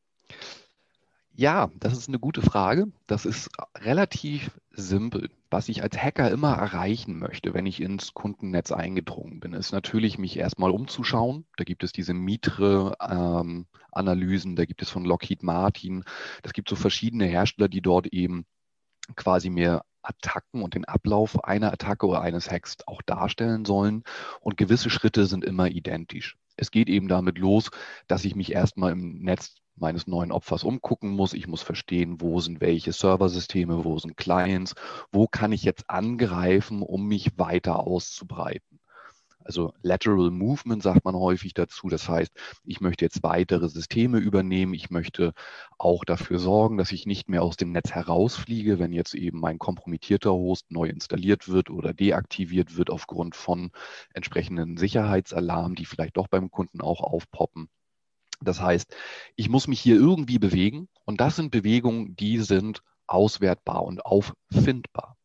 Ja, 1.40 1.70
das 1.80 1.94
ist 1.94 2.08
eine 2.08 2.18
gute 2.18 2.42
Frage. 2.42 2.92
Das 3.06 3.28
ist 3.28 3.52
relativ 3.78 4.60
simpel. 4.72 5.30
Was 5.52 5.70
ich 5.70 5.84
als 5.84 5.96
Hacker 5.96 6.32
immer 6.32 6.56
erreichen 6.56 7.20
möchte, 7.20 7.54
wenn 7.54 7.68
ich 7.68 7.80
ins 7.80 8.16
Kundennetz 8.16 8.72
eingedrungen 8.72 9.40
bin, 9.40 9.54
ist 9.54 9.72
natürlich, 9.72 10.18
mich 10.18 10.38
erstmal 10.38 10.72
umzuschauen. 10.72 11.46
Da 11.56 11.64
gibt 11.64 11.84
es 11.84 11.92
diese 11.92 12.16
Mitre-Analysen, 12.16 14.52
ähm, 14.52 14.56
da 14.56 14.66
gibt 14.66 14.82
es 14.82 14.90
von 14.90 15.06
Lockheed 15.06 15.44
Martin. 15.44 16.04
Das 16.42 16.54
gibt 16.54 16.70
so 16.70 16.76
verschiedene 16.76 17.26
Hersteller, 17.26 17.70
die 17.70 17.84
dort 17.84 18.08
eben 18.08 18.48
quasi 19.16 19.52
mir 19.52 19.84
Attacken 20.02 20.64
und 20.64 20.74
den 20.74 20.86
Ablauf 20.86 21.44
einer 21.44 21.72
Attacke 21.72 22.08
oder 22.08 22.22
eines 22.22 22.50
Hacks 22.50 22.78
auch 22.88 23.04
darstellen 23.04 23.64
sollen. 23.64 24.04
Und 24.42 24.58
gewisse 24.58 24.90
Schritte 24.90 25.28
sind 25.28 25.46
immer 25.46 25.68
identisch. 25.68 26.36
Es 26.56 26.72
geht 26.72 26.90
eben 26.90 27.08
damit 27.08 27.38
los, 27.38 27.70
dass 28.08 28.26
ich 28.26 28.36
mich 28.36 28.54
erstmal 28.54 28.94
im 28.94 29.20
Netz 29.20 29.54
meines 29.78 30.08
neuen 30.08 30.32
Opfers 30.32 30.64
umgucken 30.64 31.10
muss. 31.10 31.34
Ich 31.34 31.48
muss 31.48 31.62
verstehen, 31.62 32.22
wo 32.22 32.40
sind 32.40 32.62
welche 32.62 32.94
Serversysteme, 32.94 33.84
wo 33.86 33.98
sind 34.00 34.18
Clients, 34.18 34.76
wo 35.12 35.28
kann 35.28 35.52
ich 35.52 35.64
jetzt 35.64 35.90
angreifen, 35.90 36.82
um 36.82 37.08
mich 37.08 37.38
weiter 37.38 37.80
auszubreiten. 37.80 38.80
Also 39.48 39.74
Lateral 39.82 40.30
Movement 40.30 40.84
sagt 40.84 41.06
man 41.06 41.16
häufig 41.16 41.54
dazu. 41.54 41.88
Das 41.88 42.10
heißt, 42.10 42.34
ich 42.66 42.82
möchte 42.82 43.06
jetzt 43.06 43.24
weitere 43.24 43.70
Systeme 43.70 44.18
übernehmen. 44.18 44.74
Ich 44.74 44.90
möchte 44.90 45.34
auch 45.78 46.04
dafür 46.04 46.38
sorgen, 46.38 46.78
dass 46.78 46.92
ich 46.92 47.06
nicht 47.06 47.30
mehr 47.30 47.44
aus 47.44 47.56
dem 47.56 47.72
Netz 47.72 47.92
herausfliege, 47.92 48.78
wenn 48.78 48.92
jetzt 48.92 49.16
eben 49.16 49.40
mein 49.40 49.58
kompromittierter 49.58 50.34
Host 50.34 50.70
neu 50.70 50.90
installiert 50.90 51.48
wird 51.48 51.70
oder 51.70 51.94
deaktiviert 51.94 52.76
wird 52.76 52.90
aufgrund 52.90 53.38
von 53.38 53.72
entsprechenden 54.14 54.76
Sicherheitsalarmen, 54.76 55.76
die 55.76 55.86
vielleicht 55.86 56.18
doch 56.18 56.28
beim 56.28 56.52
Kunden 56.52 56.82
auch 56.82 57.00
aufpoppen. 57.00 57.70
Das 58.42 58.62
heißt, 58.62 58.96
ich 59.36 59.50
muss 59.50 59.68
mich 59.68 59.80
hier 59.80 59.96
irgendwie 59.96 60.40
bewegen 60.40 60.88
und 61.06 61.20
das 61.22 61.36
sind 61.36 61.52
Bewegungen, 61.52 62.16
die 62.16 62.40
sind 62.40 62.82
auswertbar 63.08 63.84
und 63.84 64.06
auffindbar. 64.06 65.18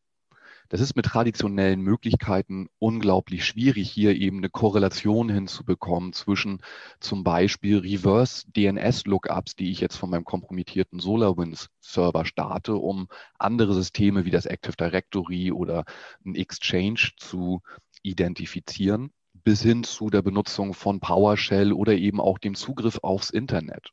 Das 0.73 0.81
ist 0.81 0.97
mit 0.97 1.05
traditionellen 1.05 1.83
Möglichkeiten 1.83 2.69
unglaublich 2.79 3.45
schwierig, 3.45 3.91
hier 3.91 4.17
eben 4.17 4.39
eine 4.39 4.49
Korrelation 4.49 5.29
hinzubekommen 5.29 6.15
zwischen 6.15 6.63
zum 6.99 7.25
Beispiel 7.25 7.81
Reverse 7.81 8.47
DNS-Lookups, 8.57 9.55
die 9.55 9.71
ich 9.71 9.81
jetzt 9.81 9.97
von 9.97 10.09
meinem 10.09 10.25
kompromittierten 10.25 10.99
SolarWinds-Server 10.99 12.25
starte, 12.25 12.77
um 12.77 13.09
andere 13.39 13.75
Systeme 13.75 14.25
wie 14.25 14.31
das 14.31 14.47
Active 14.47 14.77
Directory 14.77 15.53
oder 15.53 15.85
ein 16.25 16.37
Exchange 16.37 17.11
zu 17.19 17.61
identifizieren, 18.03 19.13
bis 19.45 19.63
hin 19.63 19.85
zu 19.85 20.11
der 20.11 20.23
Benutzung 20.23 20.75
von 20.75 21.01
PowerShell 21.01 21.73
oder 21.73 21.95
eben 21.95 22.21
auch 22.21 22.39
dem 22.39 22.55
Zugriff 22.55 23.01
aufs 23.03 23.31
Internet. 23.31 23.91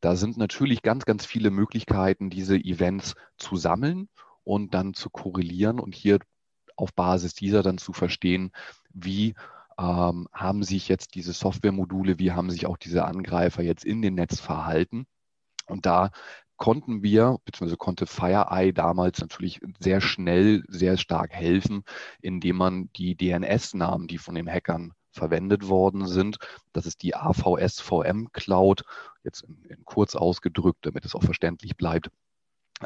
Da 0.00 0.14
sind 0.14 0.36
natürlich 0.36 0.82
ganz, 0.82 1.04
ganz 1.04 1.26
viele 1.26 1.50
Möglichkeiten, 1.50 2.30
diese 2.30 2.56
Events 2.56 3.14
zu 3.36 3.56
sammeln 3.56 4.08
und 4.44 4.74
dann 4.74 4.94
zu 4.94 5.10
korrelieren 5.10 5.80
und 5.80 5.94
hier 5.94 6.20
auf 6.76 6.94
Basis 6.94 7.34
dieser 7.34 7.62
dann 7.62 7.78
zu 7.78 7.92
verstehen, 7.92 8.52
wie 8.90 9.34
ähm, 9.78 10.28
haben 10.32 10.62
sich 10.62 10.88
jetzt 10.88 11.14
diese 11.14 11.32
Softwaremodule, 11.32 12.18
wie 12.18 12.32
haben 12.32 12.50
sich 12.50 12.66
auch 12.66 12.76
diese 12.76 13.04
Angreifer 13.04 13.62
jetzt 13.62 13.84
in 13.84 14.02
den 14.02 14.14
Netz 14.14 14.38
verhalten. 14.38 15.06
Und 15.66 15.86
da 15.86 16.10
konnten 16.58 17.02
wir, 17.02 17.38
beziehungsweise 17.44 17.78
konnte 17.78 18.06
FireEye 18.06 18.72
damals 18.72 19.20
natürlich 19.20 19.60
sehr 19.78 20.00
schnell, 20.02 20.64
sehr 20.68 20.98
stark 20.98 21.32
helfen, 21.32 21.84
indem 22.20 22.56
man 22.56 22.90
die 22.94 23.16
DNS-Namen, 23.16 24.08
die 24.08 24.18
von 24.18 24.34
den 24.34 24.48
Hackern 24.48 24.92
verwendet 25.10 25.68
worden 25.68 26.06
sind, 26.06 26.36
das 26.72 26.84
ist 26.84 27.02
die 27.02 27.14
AVS-VM 27.14 28.30
Cloud, 28.32 28.82
jetzt 29.24 29.42
in, 29.42 29.62
in 29.64 29.84
kurz 29.84 30.14
ausgedrückt, 30.14 30.80
damit 30.82 31.04
es 31.04 31.14
auch 31.14 31.22
verständlich 31.22 31.76
bleibt, 31.76 32.10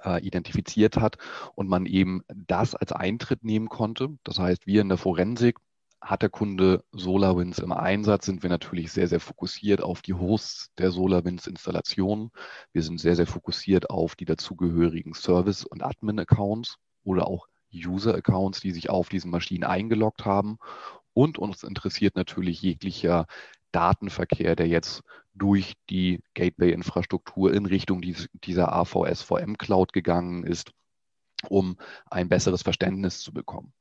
äh, 0.05 0.25
identifiziert 0.25 0.97
hat 0.97 1.17
und 1.55 1.69
man 1.69 1.87
eben 1.87 2.23
das 2.29 2.75
als 2.75 2.93
Eintritt 2.93 3.45
nehmen 3.45 3.69
konnte. 3.69 4.17
Das 4.25 4.39
heißt, 4.39 4.67
wir 4.67 4.83
in 4.83 4.89
der 4.89 4.99
Forensik 4.99 5.59
hat 6.03 6.23
der 6.23 6.31
Kunde 6.31 6.85
SolarWinds 6.91 7.61
im 7.61 7.73
Einsatz, 7.73 8.27
sind 8.27 8.43
wir 8.43 8.51
natürlich 8.51 8.91
sehr, 8.91 9.07
sehr 9.07 9.21
fokussiert 9.21 9.83
auf 9.83 10.03
die 10.03 10.15
Hosts 10.15 10.73
der 10.77 10.91
SolarWinds-Installation. 10.91 12.33
Wir 12.73 12.83
sind 12.83 13.01
sehr, 13.01 13.15
sehr 13.15 13.29
fokussiert 13.29 13.89
auf 13.89 14.17
die 14.17 14.25
dazugehörigen 14.25 15.15
Service- 15.15 15.65
und 15.65 15.83
Admin-Accounts 15.83 16.77
oder 17.05 17.29
auch 17.29 17.47
User-Accounts, 17.73 18.61
die 18.61 18.73
sich 18.73 18.91
auf 18.91 19.09
diesen 19.09 19.31
Maschinen 19.31 19.65
eingeloggt 19.65 20.25
haben. 20.25 20.59
Und 21.15 21.39
uns 21.39 21.63
interessiert 21.63 22.17
natürlich 22.17 22.61
jeglicher 22.61 23.27
Datenverkehr, 23.71 24.57
der 24.57 24.67
jetzt 24.67 25.03
durch 25.35 25.75
die 25.89 26.21
Gateway-Infrastruktur 26.35 27.55
in 27.55 27.65
Richtung 27.65 28.03
dieser 28.45 28.73
AVS-VM-Cloud 28.73 29.93
gegangen 29.93 30.43
ist, 30.45 30.73
um 31.49 31.77
ein 32.11 32.29
besseres 32.29 32.63
Verständnis 32.63 33.21
zu 33.21 33.33
bekommen. 33.33 33.73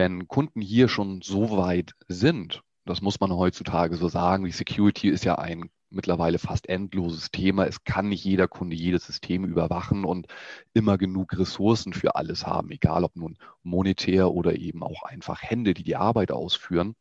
Wenn 0.00 0.28
Kunden 0.28 0.62
hier 0.62 0.88
schon 0.88 1.20
so 1.20 1.58
weit 1.58 1.92
sind, 2.08 2.62
das 2.86 3.02
muss 3.02 3.20
man 3.20 3.34
heutzutage 3.34 3.98
so 3.98 4.08
sagen, 4.08 4.46
die 4.46 4.50
Security 4.50 5.10
ist 5.10 5.26
ja 5.26 5.34
ein 5.34 5.68
mittlerweile 5.90 6.38
fast 6.38 6.70
endloses 6.70 7.30
Thema. 7.30 7.66
Es 7.66 7.84
kann 7.84 8.08
nicht 8.08 8.24
jeder 8.24 8.48
Kunde 8.48 8.74
jedes 8.74 9.04
System 9.04 9.44
überwachen 9.44 10.06
und 10.06 10.26
immer 10.72 10.96
genug 10.96 11.38
Ressourcen 11.38 11.92
für 11.92 12.14
alles 12.16 12.46
haben, 12.46 12.70
egal 12.70 13.04
ob 13.04 13.14
nun 13.14 13.36
monetär 13.62 14.30
oder 14.30 14.56
eben 14.56 14.82
auch 14.82 15.02
einfach 15.02 15.42
Hände, 15.42 15.74
die 15.74 15.82
die 15.82 15.96
Arbeit 15.96 16.32
ausführen. 16.32 16.96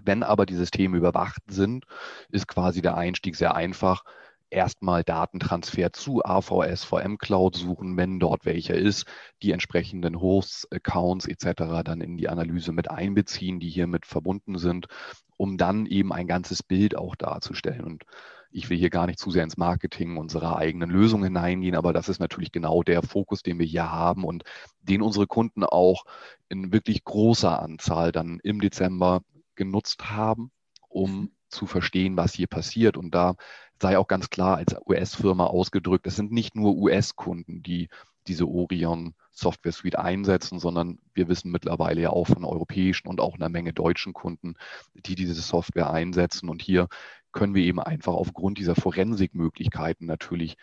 Wenn 0.00 0.22
aber 0.22 0.46
die 0.46 0.54
Systeme 0.54 0.96
überwacht 0.96 1.42
sind, 1.48 1.84
ist 2.28 2.46
quasi 2.46 2.80
der 2.80 2.96
Einstieg 2.96 3.34
sehr 3.34 3.56
einfach. 3.56 4.04
Erstmal 4.54 5.02
Datentransfer 5.02 5.92
zu 5.92 6.24
AVS, 6.24 6.84
VM 6.84 7.18
Cloud 7.18 7.56
suchen, 7.56 7.96
wenn 7.96 8.20
dort 8.20 8.46
welcher 8.46 8.76
ist, 8.76 9.04
die 9.42 9.50
entsprechenden 9.50 10.20
Hosts, 10.20 10.70
Accounts 10.70 11.26
etc. 11.26 11.82
dann 11.84 12.00
in 12.00 12.16
die 12.16 12.28
Analyse 12.28 12.70
mit 12.70 12.88
einbeziehen, 12.88 13.58
die 13.58 13.68
hiermit 13.68 14.06
verbunden 14.06 14.56
sind, 14.56 14.86
um 15.36 15.58
dann 15.58 15.86
eben 15.86 16.12
ein 16.12 16.28
ganzes 16.28 16.62
Bild 16.62 16.96
auch 16.96 17.16
darzustellen. 17.16 17.82
Und 17.82 18.04
ich 18.52 18.70
will 18.70 18.78
hier 18.78 18.90
gar 18.90 19.08
nicht 19.08 19.18
zu 19.18 19.32
sehr 19.32 19.42
ins 19.42 19.56
Marketing 19.56 20.16
unserer 20.18 20.56
eigenen 20.56 20.88
Lösung 20.88 21.24
hineingehen, 21.24 21.74
aber 21.74 21.92
das 21.92 22.08
ist 22.08 22.20
natürlich 22.20 22.52
genau 22.52 22.84
der 22.84 23.02
Fokus, 23.02 23.42
den 23.42 23.58
wir 23.58 23.66
hier 23.66 23.90
haben 23.90 24.22
und 24.22 24.44
den 24.82 25.02
unsere 25.02 25.26
Kunden 25.26 25.64
auch 25.64 26.04
in 26.48 26.72
wirklich 26.72 27.02
großer 27.02 27.60
Anzahl 27.60 28.12
dann 28.12 28.38
im 28.44 28.60
Dezember 28.60 29.22
genutzt 29.56 30.10
haben, 30.10 30.52
um 30.88 31.22
mhm. 31.22 31.30
Zu 31.54 31.66
verstehen, 31.66 32.16
was 32.16 32.34
hier 32.34 32.46
passiert. 32.46 32.96
Und 32.96 33.14
da 33.14 33.34
sei 33.80 33.98
auch 33.98 34.08
ganz 34.08 34.30
klar 34.30 34.56
als 34.56 34.76
US-Firma 34.86 35.46
ausgedrückt, 35.46 36.06
es 36.06 36.16
sind 36.16 36.32
nicht 36.32 36.54
nur 36.54 36.76
US-Kunden, 36.76 37.62
die 37.62 37.88
diese 38.26 38.46
Orion 38.46 39.14
Software 39.32 39.72
Suite 39.72 39.98
einsetzen, 39.98 40.58
sondern 40.58 40.98
wir 41.12 41.28
wissen 41.28 41.50
mittlerweile 41.50 42.00
ja 42.00 42.10
auch 42.10 42.26
von 42.26 42.44
europäischen 42.44 43.08
und 43.08 43.20
auch 43.20 43.34
einer 43.34 43.48
Menge 43.48 43.72
deutschen 43.72 44.12
Kunden, 44.12 44.54
die 44.94 45.14
diese 45.14 45.34
Software 45.34 45.90
einsetzen. 45.90 46.48
Und 46.48 46.62
hier 46.62 46.88
können 47.32 47.54
wir 47.54 47.64
eben 47.64 47.80
einfach 47.80 48.14
aufgrund 48.14 48.58
dieser 48.58 48.74
Forensikmöglichkeiten 48.74 50.06
natürlich 50.06 50.56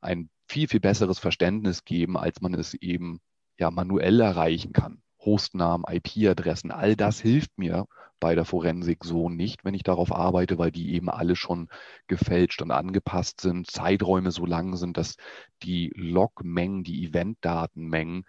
ein 0.00 0.28
viel, 0.48 0.68
viel 0.68 0.80
besseres 0.80 1.18
Verständnis 1.18 1.84
geben, 1.84 2.16
als 2.16 2.40
man 2.40 2.54
es 2.54 2.74
eben 2.74 3.20
ja 3.58 3.70
manuell 3.70 4.20
erreichen 4.20 4.72
kann. 4.72 5.02
Hostnamen, 5.20 5.84
IP-Adressen, 5.88 6.70
all 6.70 6.96
das 6.96 7.20
hilft 7.20 7.56
mir 7.58 7.86
bei 8.20 8.34
der 8.34 8.44
Forensik 8.44 9.04
so 9.04 9.28
nicht, 9.28 9.64
wenn 9.64 9.74
ich 9.74 9.82
darauf 9.82 10.12
arbeite, 10.12 10.58
weil 10.58 10.70
die 10.70 10.94
eben 10.94 11.10
alle 11.10 11.36
schon 11.36 11.68
gefälscht 12.06 12.62
und 12.62 12.70
angepasst 12.70 13.40
sind, 13.40 13.70
Zeiträume 13.70 14.30
so 14.30 14.46
lang 14.46 14.76
sind, 14.76 14.96
dass 14.96 15.16
die 15.62 15.92
Logmengen, 15.94 16.84
die 16.84 17.04
Eventdatenmengen 17.04 18.24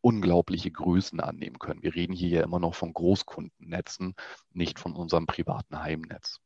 unglaubliche 0.00 0.70
Größen 0.70 1.20
annehmen 1.20 1.58
können. 1.58 1.82
Wir 1.82 1.94
reden 1.94 2.12
hier 2.12 2.28
ja 2.28 2.42
immer 2.42 2.60
noch 2.60 2.74
von 2.74 2.92
Großkundennetzen, 2.92 4.14
nicht 4.52 4.78
von 4.78 4.94
unserem 4.94 5.26
privaten 5.26 5.80
Heimnetz. 5.82 6.40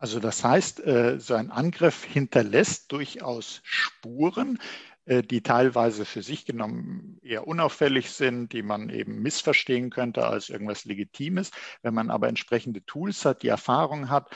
Also 0.00 0.18
das 0.18 0.42
heißt, 0.42 0.80
äh, 0.86 1.20
so 1.20 1.34
ein 1.34 1.50
Angriff 1.50 2.04
hinterlässt 2.04 2.90
durchaus 2.90 3.60
Spuren. 3.64 4.58
Äh, 5.06 5.22
die 5.22 5.42
teilweise 5.42 6.04
für 6.04 6.22
sich 6.22 6.44
genommen 6.44 7.18
eher 7.22 7.46
unauffällig 7.46 8.10
sind, 8.10 8.52
die 8.52 8.62
man 8.62 8.90
eben 8.90 9.22
missverstehen 9.22 9.90
könnte 9.90 10.26
als 10.26 10.48
irgendwas 10.48 10.84
Legitimes. 10.84 11.50
Wenn 11.82 11.94
man 11.94 12.10
aber 12.10 12.28
entsprechende 12.28 12.84
Tools 12.84 13.24
hat, 13.24 13.42
die 13.42 13.48
Erfahrung 13.48 14.10
hat, 14.10 14.30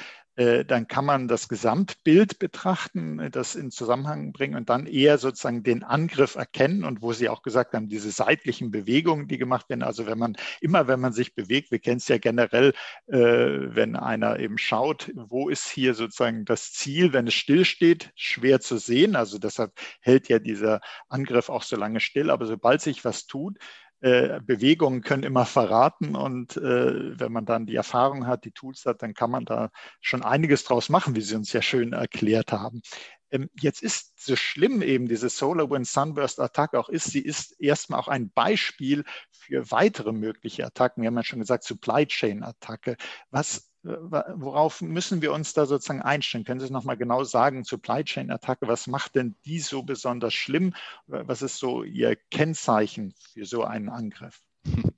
dann 0.64 0.88
kann 0.88 1.04
man 1.04 1.28
das 1.28 1.48
Gesamtbild 1.48 2.38
betrachten, 2.38 3.18
äh, 3.20 3.30
das 3.30 3.54
in 3.54 3.70
Zusammenhang 3.70 4.32
bringen 4.32 4.56
und 4.56 4.68
dann 4.68 4.86
eher 4.86 5.18
sozusagen 5.18 5.62
den 5.62 5.84
Angriff 5.84 6.34
erkennen 6.34 6.84
und 6.84 7.02
wo 7.02 7.12
Sie 7.12 7.28
auch 7.28 7.42
gesagt 7.42 7.74
haben, 7.74 7.88
diese 7.88 8.10
seitlichen 8.10 8.70
Bewegungen, 8.70 9.28
die 9.28 9.38
gemacht 9.38 9.68
werden. 9.68 9.82
Also 9.82 10.06
wenn 10.06 10.18
man 10.18 10.36
immer, 10.60 10.88
wenn 10.88 11.00
man 11.00 11.12
sich 11.12 11.34
bewegt, 11.34 11.70
wir 11.70 11.78
kennen 11.78 11.98
es 11.98 12.08
ja 12.08 12.18
generell, 12.18 12.72
äh, 13.06 13.18
wenn 13.18 13.96
einer 13.96 14.38
eben 14.40 14.58
schaut, 14.58 15.12
wo 15.14 15.48
ist 15.48 15.68
hier 15.68 15.94
sozusagen 15.94 16.44
das 16.44 16.72
Ziel, 16.72 17.12
wenn 17.12 17.28
es 17.28 17.34
stillsteht, 17.34 18.10
schwer 18.16 18.60
zu 18.60 18.78
sehen. 18.78 19.16
Also 19.16 19.38
deshalb 19.38 19.72
hält 20.00 20.28
ja 20.28 20.38
dieser 20.38 20.80
Angriff 21.08 21.48
auch 21.48 21.62
so 21.62 21.76
lange 21.76 22.00
still. 22.00 22.30
Aber 22.30 22.46
sobald 22.46 22.80
sich 22.80 23.04
was 23.04 23.26
tut, 23.26 23.58
äh, 24.04 24.40
Bewegungen 24.44 25.00
können 25.00 25.22
immer 25.22 25.46
verraten 25.46 26.14
und 26.14 26.58
äh, 26.58 27.18
wenn 27.18 27.32
man 27.32 27.46
dann 27.46 27.64
die 27.64 27.74
Erfahrung 27.74 28.26
hat, 28.26 28.44
die 28.44 28.52
Tools 28.52 28.84
hat, 28.84 29.00
dann 29.00 29.14
kann 29.14 29.30
man 29.30 29.46
da 29.46 29.70
schon 30.02 30.22
einiges 30.22 30.64
draus 30.64 30.90
machen, 30.90 31.16
wie 31.16 31.22
Sie 31.22 31.34
uns 31.34 31.54
ja 31.54 31.62
schön 31.62 31.94
erklärt 31.94 32.52
haben. 32.52 32.82
Ähm, 33.30 33.48
jetzt 33.58 33.82
ist 33.82 34.12
so 34.22 34.36
schlimm 34.36 34.82
eben 34.82 35.08
diese 35.08 35.30
SolarWinds 35.30 35.94
Sunburst 35.94 36.38
Attacke 36.38 36.78
auch 36.78 36.90
ist, 36.90 37.04
sie 37.04 37.20
ist 37.20 37.58
erstmal 37.58 37.98
auch 37.98 38.08
ein 38.08 38.30
Beispiel 38.30 39.04
für 39.30 39.70
weitere 39.70 40.12
mögliche 40.12 40.66
Attacken. 40.66 41.02
Wir 41.02 41.06
haben 41.06 41.16
ja 41.16 41.24
schon 41.24 41.40
gesagt, 41.40 41.64
Supply 41.64 42.06
Chain 42.06 42.42
Attacke. 42.42 42.98
Was 43.30 43.70
worauf 43.84 44.80
müssen 44.80 45.22
wir 45.22 45.32
uns 45.32 45.52
da 45.52 45.66
sozusagen 45.66 46.02
einstellen? 46.02 46.44
Können 46.44 46.60
Sie 46.60 46.66
es 46.66 46.72
nochmal 46.72 46.96
genau 46.96 47.24
sagen, 47.24 47.64
Supply 47.64 48.02
Chain 48.04 48.30
Attacke, 48.30 48.66
was 48.66 48.86
macht 48.86 49.14
denn 49.14 49.34
die 49.44 49.60
so 49.60 49.82
besonders 49.82 50.34
schlimm? 50.34 50.74
Was 51.06 51.42
ist 51.42 51.58
so 51.58 51.82
Ihr 51.82 52.16
Kennzeichen 52.30 53.14
für 53.32 53.44
so 53.44 53.64
einen 53.64 53.88
Angriff? 53.88 54.40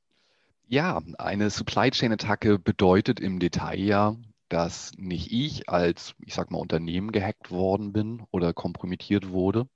Ja, 0.69 1.01
eine 1.19 1.51
Supply 1.51 1.93
Chain 1.93 2.13
Attacke 2.13 2.59
bedeutet 2.59 3.21
im 3.21 3.39
Detail 3.39 3.79
ja, 3.79 4.17
dass 4.49 4.91
nicht 4.97 5.31
ich 5.31 5.69
als, 5.69 6.17
ich 6.19 6.35
sag 6.35 6.51
mal, 6.51 6.59
Unternehmen 6.59 7.13
gehackt 7.13 7.53
worden 7.53 7.93
bin 7.93 8.25
oder 8.33 8.53
kompromittiert 8.53 9.29
wurde, 9.29 9.69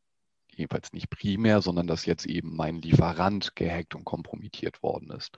jedenfalls 0.49 0.93
nicht 0.93 1.09
primär, 1.09 1.63
sondern 1.63 1.87
dass 1.87 2.07
jetzt 2.07 2.27
eben 2.27 2.57
mein 2.57 2.83
Lieferant 2.83 3.55
gehackt 3.55 3.95
und 3.95 4.05
kompromittiert 4.05 4.83
worden 4.83 5.11
ist. 5.11 5.37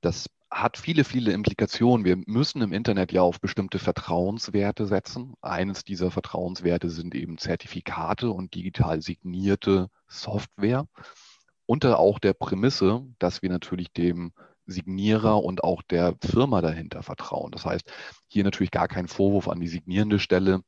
Das 0.00 0.26
hat 0.50 0.76
viele, 0.76 1.04
viele 1.04 1.32
Implikationen. 1.32 2.04
Wir 2.04 2.16
müssen 2.26 2.60
im 2.62 2.72
Internet 2.72 3.12
ja 3.12 3.22
auf 3.22 3.40
bestimmte 3.40 3.78
Vertrauenswerte 3.78 4.86
setzen. 4.86 5.34
Eines 5.42 5.84
dieser 5.84 6.10
Vertrauenswerte 6.10 6.90
sind 6.90 7.14
eben 7.14 7.38
Zertifikate 7.38 8.30
und 8.30 8.54
digital 8.54 9.00
signierte 9.00 9.88
Software. 10.08 10.86
Unter 11.66 12.00
auch 12.00 12.18
der 12.18 12.32
Prämisse, 12.32 13.06
dass 13.20 13.42
wir 13.42 13.50
natürlich 13.50 13.92
dem 13.92 14.32
Signierer 14.66 15.42
und 15.42 15.62
auch 15.62 15.82
der 15.82 16.16
Firma 16.20 16.60
dahinter 16.60 17.02
vertrauen. 17.02 17.52
Das 17.52 17.64
heißt, 17.64 17.92
hier 18.26 18.44
natürlich 18.44 18.70
gar 18.72 18.88
kein 18.88 19.08
Vorwurf 19.08 19.48
an 19.48 19.60
die 19.60 19.68
signierende 19.68 20.18
Stelle 20.18 20.62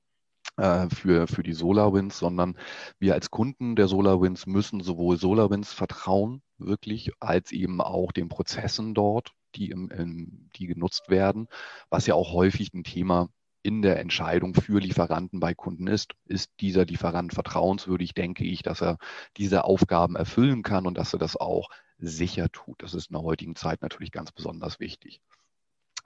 äh, 0.56 0.88
für, 0.90 1.26
für 1.26 1.42
die 1.42 1.54
SolarWinds, 1.54 2.18
sondern 2.18 2.56
wir 2.98 3.14
als 3.14 3.30
Kunden 3.30 3.74
der 3.74 3.88
SolarWinds 3.88 4.46
müssen 4.46 4.80
sowohl 4.80 5.16
SolarWinds 5.16 5.72
vertrauen, 5.72 6.42
wirklich, 6.66 7.10
als 7.20 7.52
eben 7.52 7.80
auch 7.80 8.12
den 8.12 8.28
Prozessen 8.28 8.94
dort, 8.94 9.32
die, 9.54 9.70
im, 9.70 9.90
im, 9.90 10.50
die 10.56 10.66
genutzt 10.66 11.08
werden, 11.08 11.48
was 11.90 12.06
ja 12.06 12.14
auch 12.14 12.32
häufig 12.32 12.72
ein 12.72 12.84
Thema 12.84 13.28
in 13.62 13.82
der 13.82 14.00
Entscheidung 14.00 14.54
für 14.54 14.80
Lieferanten 14.80 15.38
bei 15.40 15.54
Kunden 15.54 15.86
ist. 15.86 16.14
Ist 16.26 16.50
dieser 16.60 16.84
Lieferant 16.84 17.32
vertrauenswürdig, 17.32 18.12
denke 18.14 18.44
ich, 18.44 18.62
dass 18.62 18.82
er 18.82 18.98
diese 19.36 19.64
Aufgaben 19.64 20.16
erfüllen 20.16 20.62
kann 20.62 20.86
und 20.86 20.98
dass 20.98 21.12
er 21.12 21.18
das 21.18 21.36
auch 21.36 21.68
sicher 21.98 22.50
tut. 22.50 22.82
Das 22.82 22.94
ist 22.94 23.10
in 23.10 23.14
der 23.14 23.22
heutigen 23.22 23.54
Zeit 23.54 23.82
natürlich 23.82 24.10
ganz 24.10 24.32
besonders 24.32 24.80
wichtig. 24.80 25.20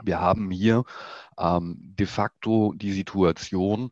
Wir 0.02 0.20
haben 0.20 0.50
hier 0.50 0.84
ähm, 1.38 1.76
de 1.80 2.06
facto 2.06 2.74
die 2.74 2.92
Situation, 2.92 3.90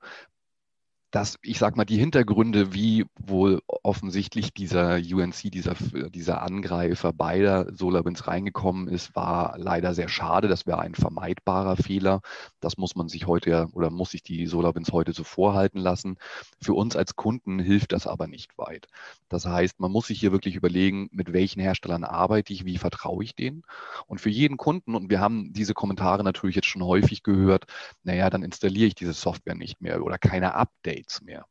dass 1.15 1.39
ich 1.43 1.61
sage 1.61 1.77
mal, 1.77 1.85
die 1.85 1.97
Hintergründe, 1.97 2.75
wie 2.75 3.07
wohl 3.15 3.63
offensichtlich 3.85 4.53
dieser 4.53 4.97
UNC, 4.97 5.53
dieser, 5.53 5.75
dieser 6.11 6.43
Angreifer 6.43 7.13
beider 7.13 7.73
SolarWinds 7.73 8.27
reingekommen 8.27 8.89
ist, 8.89 9.15
war 9.15 9.57
leider 9.57 9.95
sehr 9.95 10.09
schade. 10.09 10.49
Das 10.49 10.67
wäre 10.67 10.81
ein 10.81 10.97
vermeidbarer 10.97 11.77
Fehler. 11.77 12.21
Das 12.59 12.79
muss 12.79 12.97
man 12.97 13.09
sich 13.09 13.29
heute 13.29 13.69
oder 13.75 13.91
muss 13.91 14.11
sich 14.11 14.25
die 14.25 14.49
SolarWinds 14.49 14.91
heute 14.91 15.13
so 15.13 15.23
vorhalten 15.23 15.79
lassen. 15.79 16.17
Für 16.61 16.75
uns 16.75 16.97
als 16.97 17.15
Kunden 17.15 17.61
hilft 17.61 17.93
das 17.93 18.09
aber 18.09 18.27
nicht 18.27 18.59
weit. 18.59 18.89
Das 19.29 19.47
heißt, 19.47 19.79
man 19.79 19.93
muss 19.93 20.09
sich 20.09 20.19
hier 20.19 20.33
wirklich 20.33 20.57
überlegen, 20.57 21.09
mit 21.13 21.33
welchen 21.33 21.61
Herstellern 21.61 22.03
arbeite 22.03 22.53
ich, 22.53 22.65
wie 22.65 22.77
vertraue 22.77 23.23
ich 23.23 23.37
denen. 23.37 23.63
Und 24.09 24.21
für 24.21 24.31
jeden 24.31 24.57
Kunden, 24.57 24.97
und 24.97 25.11
wir 25.11 25.21
haben 25.21 25.53
diese 25.53 25.75
Kommentare 25.75 26.25
natürlich 26.25 26.57
jetzt 26.57 26.67
schon 26.67 26.83
häufig 26.83 27.23
gehört, 27.23 27.67
naja, 28.03 28.31
dann 28.31 28.43
installiere 28.43 28.89
ich 28.89 28.97
diese 28.97 29.13
Software 29.13 29.55
nicht 29.55 29.81
mehr 29.81 30.03
oder 30.03 30.19
keine 30.19 30.55
Updates. 30.55 31.04
Updates 31.05 31.23
mehr. 31.23 31.47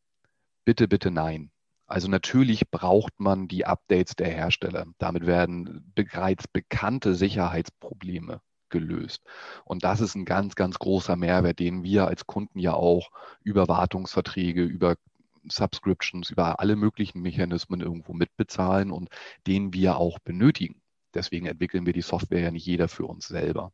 Bitte, 0.66 0.88
bitte 0.88 1.12
nein. 1.12 1.52
Also 1.86 2.08
natürlich 2.08 2.72
braucht 2.72 3.20
man 3.20 3.48
die 3.48 3.66
Updates 3.66 4.16
der 4.16 4.30
Hersteller. 4.30 4.86
Damit 4.98 5.28
werden 5.28 5.92
bereits 5.94 6.48
bekannte 6.48 7.14
Sicherheitsprobleme 7.14 8.42
gelöst. 8.70 9.22
Und 9.66 9.84
das 9.84 10.02
ist 10.02 10.16
ein 10.16 10.26
ganz, 10.26 10.56
ganz 10.56 10.80
großer 10.80 11.16
Mehrwert, 11.16 11.60
den 11.60 11.84
wir 11.84 12.08
als 12.08 12.26
Kunden 12.26 12.58
ja 12.58 12.74
auch 12.74 13.12
über 13.44 13.68
Wartungsverträge, 13.68 14.64
über 14.64 14.96
Subscriptions, 15.48 16.32
über 16.32 16.60
alle 16.60 16.76
möglichen 16.76 17.22
Mechanismen 17.22 17.82
irgendwo 17.82 18.14
mitbezahlen 18.14 18.92
und 18.92 19.10
den 19.46 19.74
wir 19.74 19.98
auch 19.98 20.18
benötigen. 20.20 20.82
Deswegen 21.14 21.46
entwickeln 21.46 21.86
wir 21.86 21.94
die 21.94 22.02
Software 22.02 22.40
ja 22.40 22.52
nicht 22.52 22.66
jeder 22.66 22.88
für 22.88 23.06
uns 23.06 23.28
selber. 23.28 23.72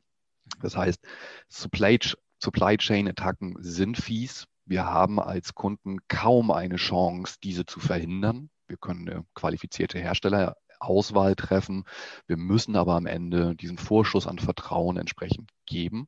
Das 0.60 0.76
heißt, 0.76 1.00
Supply, 1.48 2.00
Supply 2.40 2.76
Chain 2.78 3.08
Attacken 3.08 3.56
sind 3.60 3.98
fies. 3.98 4.48
Wir 4.70 4.86
haben 4.86 5.20
als 5.20 5.56
Kunden 5.56 5.98
kaum 6.08 6.52
eine 6.52 6.76
Chance, 6.76 7.38
diese 7.42 7.66
zu 7.66 7.80
verhindern. 7.80 8.52
Wir 8.68 8.78
können 8.78 9.10
eine 9.10 9.26
qualifizierte 9.34 9.98
Herstellerauswahl 9.98 11.36
treffen. 11.36 11.86
Wir 12.28 12.38
müssen 12.38 12.76
aber 12.76 12.94
am 12.94 13.08
Ende 13.08 13.56
diesen 13.56 13.80
Vorschuss 13.80 14.28
an 14.28 14.38
Vertrauen 14.38 14.98
entsprechend 14.98 15.50
geben. 15.66 16.08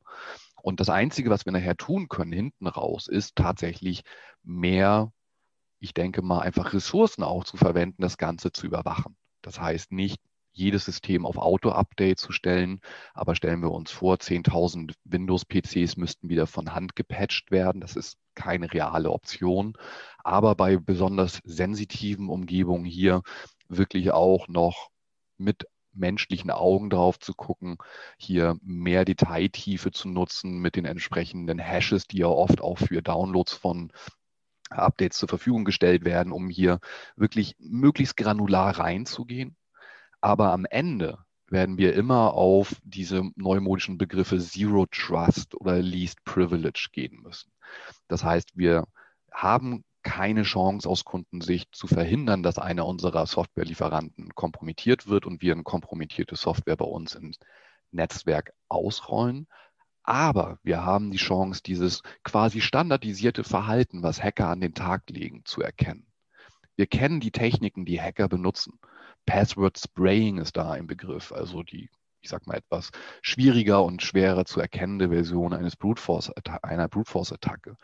Und 0.62 0.78
das 0.78 0.90
Einzige, 0.90 1.28
was 1.28 1.44
wir 1.44 1.52
nachher 1.52 1.76
tun 1.76 2.08
können, 2.08 2.30
hinten 2.30 2.68
raus, 2.68 3.08
ist 3.08 3.34
tatsächlich 3.34 4.04
mehr, 4.44 5.12
ich 5.80 5.92
denke 5.92 6.22
mal, 6.22 6.38
einfach 6.38 6.72
Ressourcen 6.72 7.24
auch 7.24 7.42
zu 7.42 7.56
verwenden, 7.56 8.00
das 8.00 8.16
Ganze 8.16 8.52
zu 8.52 8.66
überwachen. 8.66 9.16
Das 9.40 9.60
heißt 9.60 9.90
nicht 9.90 10.20
jedes 10.52 10.84
System 10.84 11.26
auf 11.26 11.36
Auto-Update 11.36 12.18
zu 12.18 12.32
stellen. 12.32 12.80
Aber 13.14 13.34
stellen 13.34 13.62
wir 13.62 13.72
uns 13.72 13.90
vor, 13.90 14.16
10.000 14.16 14.94
Windows-PCs 15.04 15.96
müssten 15.96 16.28
wieder 16.28 16.46
von 16.46 16.74
Hand 16.74 16.96
gepatcht 16.96 17.50
werden. 17.50 17.80
Das 17.80 17.96
ist 17.96 18.18
keine 18.34 18.72
reale 18.72 19.10
Option. 19.10 19.74
Aber 20.18 20.54
bei 20.54 20.76
besonders 20.76 21.40
sensitiven 21.44 22.28
Umgebungen 22.28 22.84
hier 22.84 23.22
wirklich 23.68 24.12
auch 24.12 24.48
noch 24.48 24.90
mit 25.38 25.66
menschlichen 25.94 26.50
Augen 26.50 26.90
drauf 26.90 27.18
zu 27.18 27.34
gucken, 27.34 27.76
hier 28.16 28.56
mehr 28.62 29.04
Detailtiefe 29.04 29.90
zu 29.90 30.08
nutzen 30.08 30.58
mit 30.58 30.76
den 30.76 30.84
entsprechenden 30.86 31.58
Hashes, 31.58 32.06
die 32.06 32.18
ja 32.18 32.28
oft 32.28 32.60
auch 32.60 32.78
für 32.78 33.02
Downloads 33.02 33.52
von 33.52 33.92
Updates 34.70 35.18
zur 35.18 35.28
Verfügung 35.28 35.64
gestellt 35.64 36.04
werden, 36.04 36.32
um 36.32 36.48
hier 36.48 36.80
wirklich 37.16 37.56
möglichst 37.58 38.16
granular 38.16 38.78
reinzugehen. 38.78 39.56
Aber 40.22 40.52
am 40.52 40.64
Ende 40.64 41.18
werden 41.48 41.76
wir 41.76 41.94
immer 41.94 42.32
auf 42.32 42.76
diese 42.84 43.30
neumodischen 43.36 43.98
Begriffe 43.98 44.38
Zero 44.38 44.86
Trust 44.86 45.54
oder 45.54 45.80
Least 45.82 46.24
Privilege 46.24 46.88
gehen 46.92 47.20
müssen. 47.22 47.52
Das 48.08 48.24
heißt, 48.24 48.56
wir 48.56 48.86
haben 49.30 49.84
keine 50.02 50.42
Chance 50.42 50.88
aus 50.88 51.04
Kundensicht 51.04 51.74
zu 51.74 51.86
verhindern, 51.86 52.42
dass 52.42 52.58
einer 52.58 52.86
unserer 52.86 53.26
Softwarelieferanten 53.26 54.34
kompromittiert 54.34 55.08
wird 55.08 55.26
und 55.26 55.42
wir 55.42 55.52
eine 55.52 55.62
kompromittierte 55.64 56.36
Software 56.36 56.76
bei 56.76 56.84
uns 56.84 57.14
im 57.14 57.32
Netzwerk 57.90 58.52
ausrollen. 58.68 59.48
Aber 60.04 60.58
wir 60.62 60.84
haben 60.84 61.10
die 61.10 61.18
Chance, 61.18 61.62
dieses 61.64 62.02
quasi 62.24 62.60
standardisierte 62.60 63.44
Verhalten, 63.44 64.02
was 64.02 64.22
Hacker 64.22 64.48
an 64.48 64.60
den 64.60 64.74
Tag 64.74 65.10
legen, 65.10 65.44
zu 65.44 65.62
erkennen. 65.62 66.06
Wir 66.76 66.86
kennen 66.86 67.20
die 67.20 67.30
Techniken, 67.30 67.84
die 67.84 68.00
Hacker 68.00 68.28
benutzen. 68.28 68.78
Password 69.26 69.78
Spraying 69.78 70.38
ist 70.38 70.56
da 70.56 70.72
ein 70.72 70.86
Begriff, 70.86 71.32
also 71.32 71.62
die, 71.62 71.90
ich 72.20 72.28
sag 72.28 72.46
mal, 72.46 72.56
etwas 72.56 72.90
schwieriger 73.22 73.84
und 73.84 74.02
schwerer 74.02 74.44
zu 74.44 74.60
erkennende 74.60 75.08
Version 75.10 75.52
eines 75.52 75.76
Brute 75.76 76.00
Force, 76.00 76.30
einer 76.62 76.88
Brute 76.88 77.10
Force 77.10 77.32
Attacke. 77.32 77.76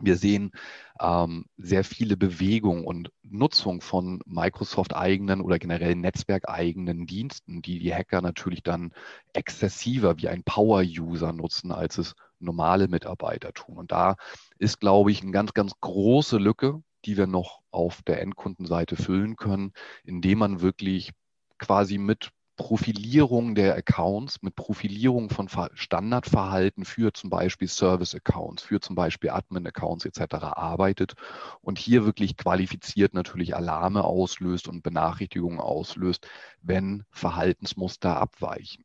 Wir 0.00 0.16
sehen 0.16 0.52
ähm, 1.00 1.46
sehr 1.56 1.82
viele 1.82 2.16
Bewegungen 2.16 2.84
und 2.84 3.10
Nutzung 3.22 3.80
von 3.80 4.20
Microsoft 4.26 4.94
eigenen 4.94 5.40
oder 5.40 5.58
generell 5.58 5.96
netzwerkeigenen 5.96 7.06
Diensten, 7.06 7.62
die 7.62 7.80
die 7.80 7.92
Hacker 7.92 8.20
natürlich 8.20 8.62
dann 8.62 8.92
exzessiver 9.32 10.16
wie 10.18 10.28
ein 10.28 10.44
Power-User 10.44 11.32
nutzen, 11.32 11.72
als 11.72 11.98
es 11.98 12.14
normale 12.38 12.86
Mitarbeiter 12.86 13.52
tun. 13.52 13.76
Und 13.76 13.90
da 13.90 14.14
ist, 14.58 14.78
glaube 14.78 15.10
ich, 15.10 15.22
eine 15.22 15.32
ganz, 15.32 15.52
ganz 15.52 15.72
große 15.80 16.38
Lücke, 16.38 16.80
die 17.04 17.16
wir 17.16 17.26
noch 17.26 17.60
auf 17.70 18.02
der 18.02 18.20
Endkundenseite 18.22 18.96
füllen 18.96 19.36
können, 19.36 19.72
indem 20.04 20.38
man 20.38 20.60
wirklich 20.60 21.12
quasi 21.58 21.98
mit 21.98 22.30
Profilierung 22.58 23.54
der 23.54 23.76
Accounts, 23.76 24.42
mit 24.42 24.56
Profilierung 24.56 25.30
von 25.30 25.48
Standardverhalten 25.74 26.84
für 26.84 27.14
zum 27.14 27.30
Beispiel 27.30 27.68
Service-Accounts, 27.68 28.64
für 28.64 28.80
zum 28.80 28.96
Beispiel 28.96 29.30
Admin-Accounts 29.30 30.04
etc. 30.04 30.34
arbeitet 30.42 31.14
und 31.60 31.78
hier 31.78 32.04
wirklich 32.04 32.36
qualifiziert 32.36 33.14
natürlich 33.14 33.54
Alarme 33.54 34.02
auslöst 34.02 34.66
und 34.66 34.82
Benachrichtigungen 34.82 35.60
auslöst, 35.60 36.26
wenn 36.60 37.04
Verhaltensmuster 37.10 38.16
abweichen. 38.16 38.84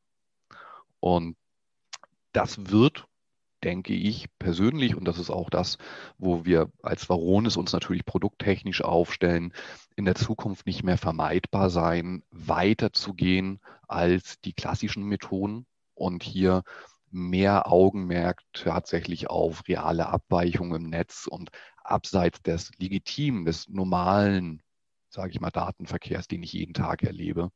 Und 0.99 1.35
das 2.31 2.69
wird 2.69 3.07
denke 3.63 3.93
ich 3.93 4.27
persönlich, 4.39 4.95
und 4.95 5.05
das 5.05 5.19
ist 5.19 5.29
auch 5.29 5.49
das, 5.49 5.77
wo 6.17 6.45
wir 6.45 6.71
als 6.81 7.09
Varonis 7.09 7.57
uns 7.57 7.73
natürlich 7.73 8.05
produkttechnisch 8.05 8.81
aufstellen, 8.83 9.53
in 9.95 10.05
der 10.05 10.15
Zukunft 10.15 10.65
nicht 10.65 10.83
mehr 10.83 10.97
vermeidbar 10.97 11.69
sein, 11.69 12.23
weiterzugehen 12.31 13.59
als 13.87 14.39
die 14.41 14.53
klassischen 14.53 15.03
Methoden 15.03 15.65
und 15.93 16.23
hier 16.23 16.63
mehr 17.11 17.71
Augenmerk 17.71 18.41
tatsächlich 18.53 19.29
auf 19.29 19.67
reale 19.67 20.07
Abweichungen 20.07 20.83
im 20.83 20.89
Netz 20.89 21.27
und 21.27 21.51
abseits 21.83 22.41
des 22.41 22.71
legitimen, 22.79 23.45
des 23.45 23.69
normalen, 23.69 24.61
sage 25.09 25.31
ich 25.31 25.39
mal, 25.39 25.51
Datenverkehrs, 25.51 26.27
den 26.27 26.43
ich 26.43 26.53
jeden 26.53 26.73
Tag 26.73 27.03
erlebe, 27.03 27.51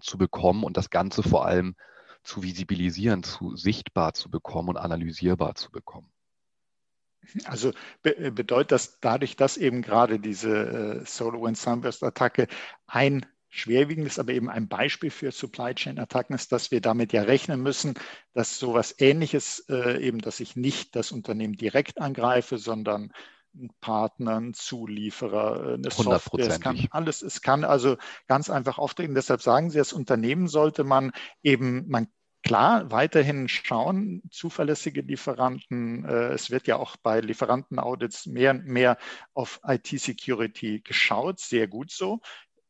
zu 0.00 0.18
bekommen 0.18 0.62
und 0.62 0.76
das 0.76 0.90
Ganze 0.90 1.22
vor 1.22 1.46
allem 1.46 1.74
zu 2.22 2.42
visibilisieren, 2.42 3.22
zu 3.22 3.56
sichtbar 3.56 4.14
zu 4.14 4.30
bekommen 4.30 4.70
und 4.70 4.76
analysierbar 4.76 5.54
zu 5.54 5.70
bekommen. 5.70 6.10
Also 7.44 7.72
be 8.02 8.16
äh, 8.16 8.30
bedeutet 8.30 8.72
das 8.72 9.00
dadurch, 9.00 9.36
dass 9.36 9.56
eben 9.56 9.82
gerade 9.82 10.18
diese 10.18 11.02
äh, 11.02 11.06
SolarWinds 11.06 11.62
Sunburst-Attacke 11.62 12.48
ein 12.86 13.26
schwerwiegendes, 13.48 14.18
aber 14.18 14.32
eben 14.32 14.48
ein 14.48 14.66
Beispiel 14.66 15.10
für 15.10 15.30
Supply 15.30 15.74
Chain 15.74 15.98
Attacken 15.98 16.34
ist, 16.34 16.52
dass 16.52 16.70
wir 16.70 16.80
damit 16.80 17.12
ja 17.12 17.22
rechnen 17.22 17.62
müssen, 17.62 17.94
dass 18.32 18.58
sowas 18.58 18.94
ähnliches 18.98 19.66
äh, 19.68 20.02
eben, 20.02 20.20
dass 20.20 20.40
ich 20.40 20.56
nicht 20.56 20.96
das 20.96 21.12
Unternehmen 21.12 21.54
direkt 21.54 22.00
angreife, 22.00 22.56
sondern 22.58 23.12
ein 23.54 23.70
Partner, 23.80 24.36
ein 24.36 24.54
Zulieferer, 24.54 25.74
eine 25.74 25.90
Software. 25.90 26.48
Es 26.48 26.60
kann 26.60 26.88
alles, 26.90 27.22
es 27.22 27.42
kann 27.42 27.64
also 27.64 27.96
ganz 28.26 28.50
einfach 28.50 28.78
auftreten. 28.78 29.14
Deshalb 29.14 29.42
sagen 29.42 29.70
Sie, 29.70 29.78
als 29.78 29.92
Unternehmen 29.92 30.48
sollte 30.48 30.84
man 30.84 31.12
eben, 31.42 31.88
man 31.88 32.08
Klar, 32.44 32.90
weiterhin 32.90 33.48
schauen, 33.48 34.20
zuverlässige 34.30 35.02
Lieferanten. 35.02 36.04
Äh, 36.04 36.32
es 36.32 36.50
wird 36.50 36.66
ja 36.66 36.76
auch 36.76 36.96
bei 36.96 37.20
Lieferantenaudits 37.20 38.26
mehr 38.26 38.50
und 38.50 38.66
mehr 38.66 38.98
auf 39.32 39.60
IT-Security 39.64 40.80
geschaut, 40.80 41.38
sehr 41.38 41.68
gut 41.68 41.92
so. 41.92 42.20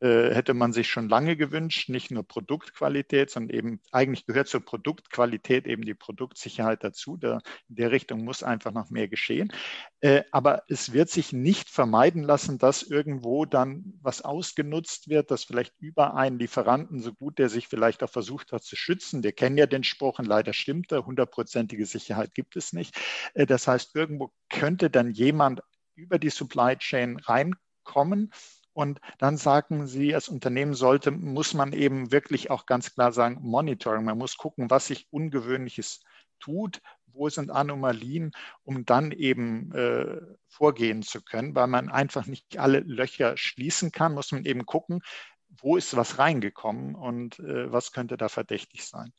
Äh, 0.03 0.35
hätte 0.35 0.53
man 0.53 0.73
sich 0.73 0.91
schon 0.91 1.09
lange 1.09 1.37
gewünscht, 1.37 1.89
nicht 1.89 2.11
nur 2.11 2.27
Produktqualität, 2.27 3.31
sondern 3.31 3.57
eben 3.57 3.81
eigentlich 3.93 4.27
gehört 4.27 4.49
zur 4.49 4.65
Produktqualität 4.65 5.69
eben 5.69 5.85
die 5.85 5.95
Produktsicherheit 5.95 6.83
dazu. 6.83 7.17
Da, 7.17 7.39
in 7.69 7.77
der 7.77 7.93
Richtung 7.93 8.25
muss 8.25 8.43
einfach 8.43 8.73
noch 8.73 8.91
mehr 8.91 9.07
geschehen. 9.07 9.53
Äh, 10.01 10.25
aber 10.33 10.65
es 10.67 10.93
wird 10.93 11.09
sich 11.09 11.33
nicht 11.33 11.71
vermeiden 11.71 12.25
lassen, 12.25 12.59
dass 12.59 12.83
irgendwo 12.83 13.45
dann 13.45 13.95
was 14.03 14.23
ausgenutzt 14.23 15.09
wird, 15.09 15.31
dass 15.31 15.45
vielleicht 15.45 15.75
über 15.79 16.17
einen 16.17 16.41
Lieferanten, 16.41 16.99
so 16.99 17.13
gut 17.13 17.39
der 17.39 17.49
sich 17.49 17.69
vielleicht 17.69 18.03
auch 18.03 18.11
versucht 18.11 18.51
hat 18.51 18.65
zu 18.65 18.75
schützen, 18.75 19.23
wir 19.23 19.31
kennen 19.31 19.57
ja 19.57 19.67
den 19.67 19.85
Spruch 19.85 20.19
und 20.19 20.27
leider 20.27 20.53
stimmt 20.53 20.91
er, 20.91 21.07
hundertprozentige 21.07 21.87
Sicherheit 21.87 22.35
gibt 22.35 22.57
es 22.57 22.73
nicht. 22.73 22.99
Äh, 23.35 23.47
das 23.47 23.69
heißt, 23.69 23.95
irgendwo 23.95 24.33
könnte 24.49 24.91
dann 24.91 25.13
jemand 25.13 25.61
über 25.95 26.19
die 26.19 26.31
Supply 26.31 26.77
Chain 26.77 27.21
reinkommen 27.21 28.33
und 28.75 29.01
dann 29.19 29.37
sagen 29.37 29.87
Sie, 29.87 30.15
als 30.15 30.29
Unternehmen 30.29 30.75
sollte, 30.75 31.11
muss 31.11 31.55
man 31.55 31.73
eben 31.73 32.11
wirklich 32.11 32.51
auch 32.51 32.67
ganz 32.67 32.95
klar 32.95 33.13
sagen, 33.13 33.39
Monitoring. 33.43 34.05
Man 34.05 34.19
muss 34.19 34.37
gucken, 34.37 34.71
was 34.71 34.87
sich 34.87 35.07
Ungewöhnliches 35.11 36.01
tut, 36.41 36.81
wo 37.07 37.29
sind 37.29 37.51
Anomalien, 37.51 38.33
um 38.65 38.85
dann 38.85 39.13
eben 39.13 39.73
äh, 39.73 40.21
vorgehen 40.49 41.03
zu 41.03 41.23
können, 41.23 41.55
weil 41.55 41.67
man 41.67 41.91
einfach 41.91 42.27
nicht 42.27 42.59
alle 42.59 42.81
Löcher 42.81 43.37
schließen 43.37 43.93
kann, 43.93 44.15
muss 44.15 44.33
man 44.33 44.45
eben 44.45 44.65
gucken, 44.65 45.01
wo 45.49 45.77
ist 45.77 45.95
was 45.97 46.19
reingekommen 46.19 46.95
und 46.95 47.39
äh, 47.41 47.71
was 47.71 47.93
könnte 47.93 48.17
da 48.17 48.29
verdächtig 48.29 48.85
sein. 48.85 49.13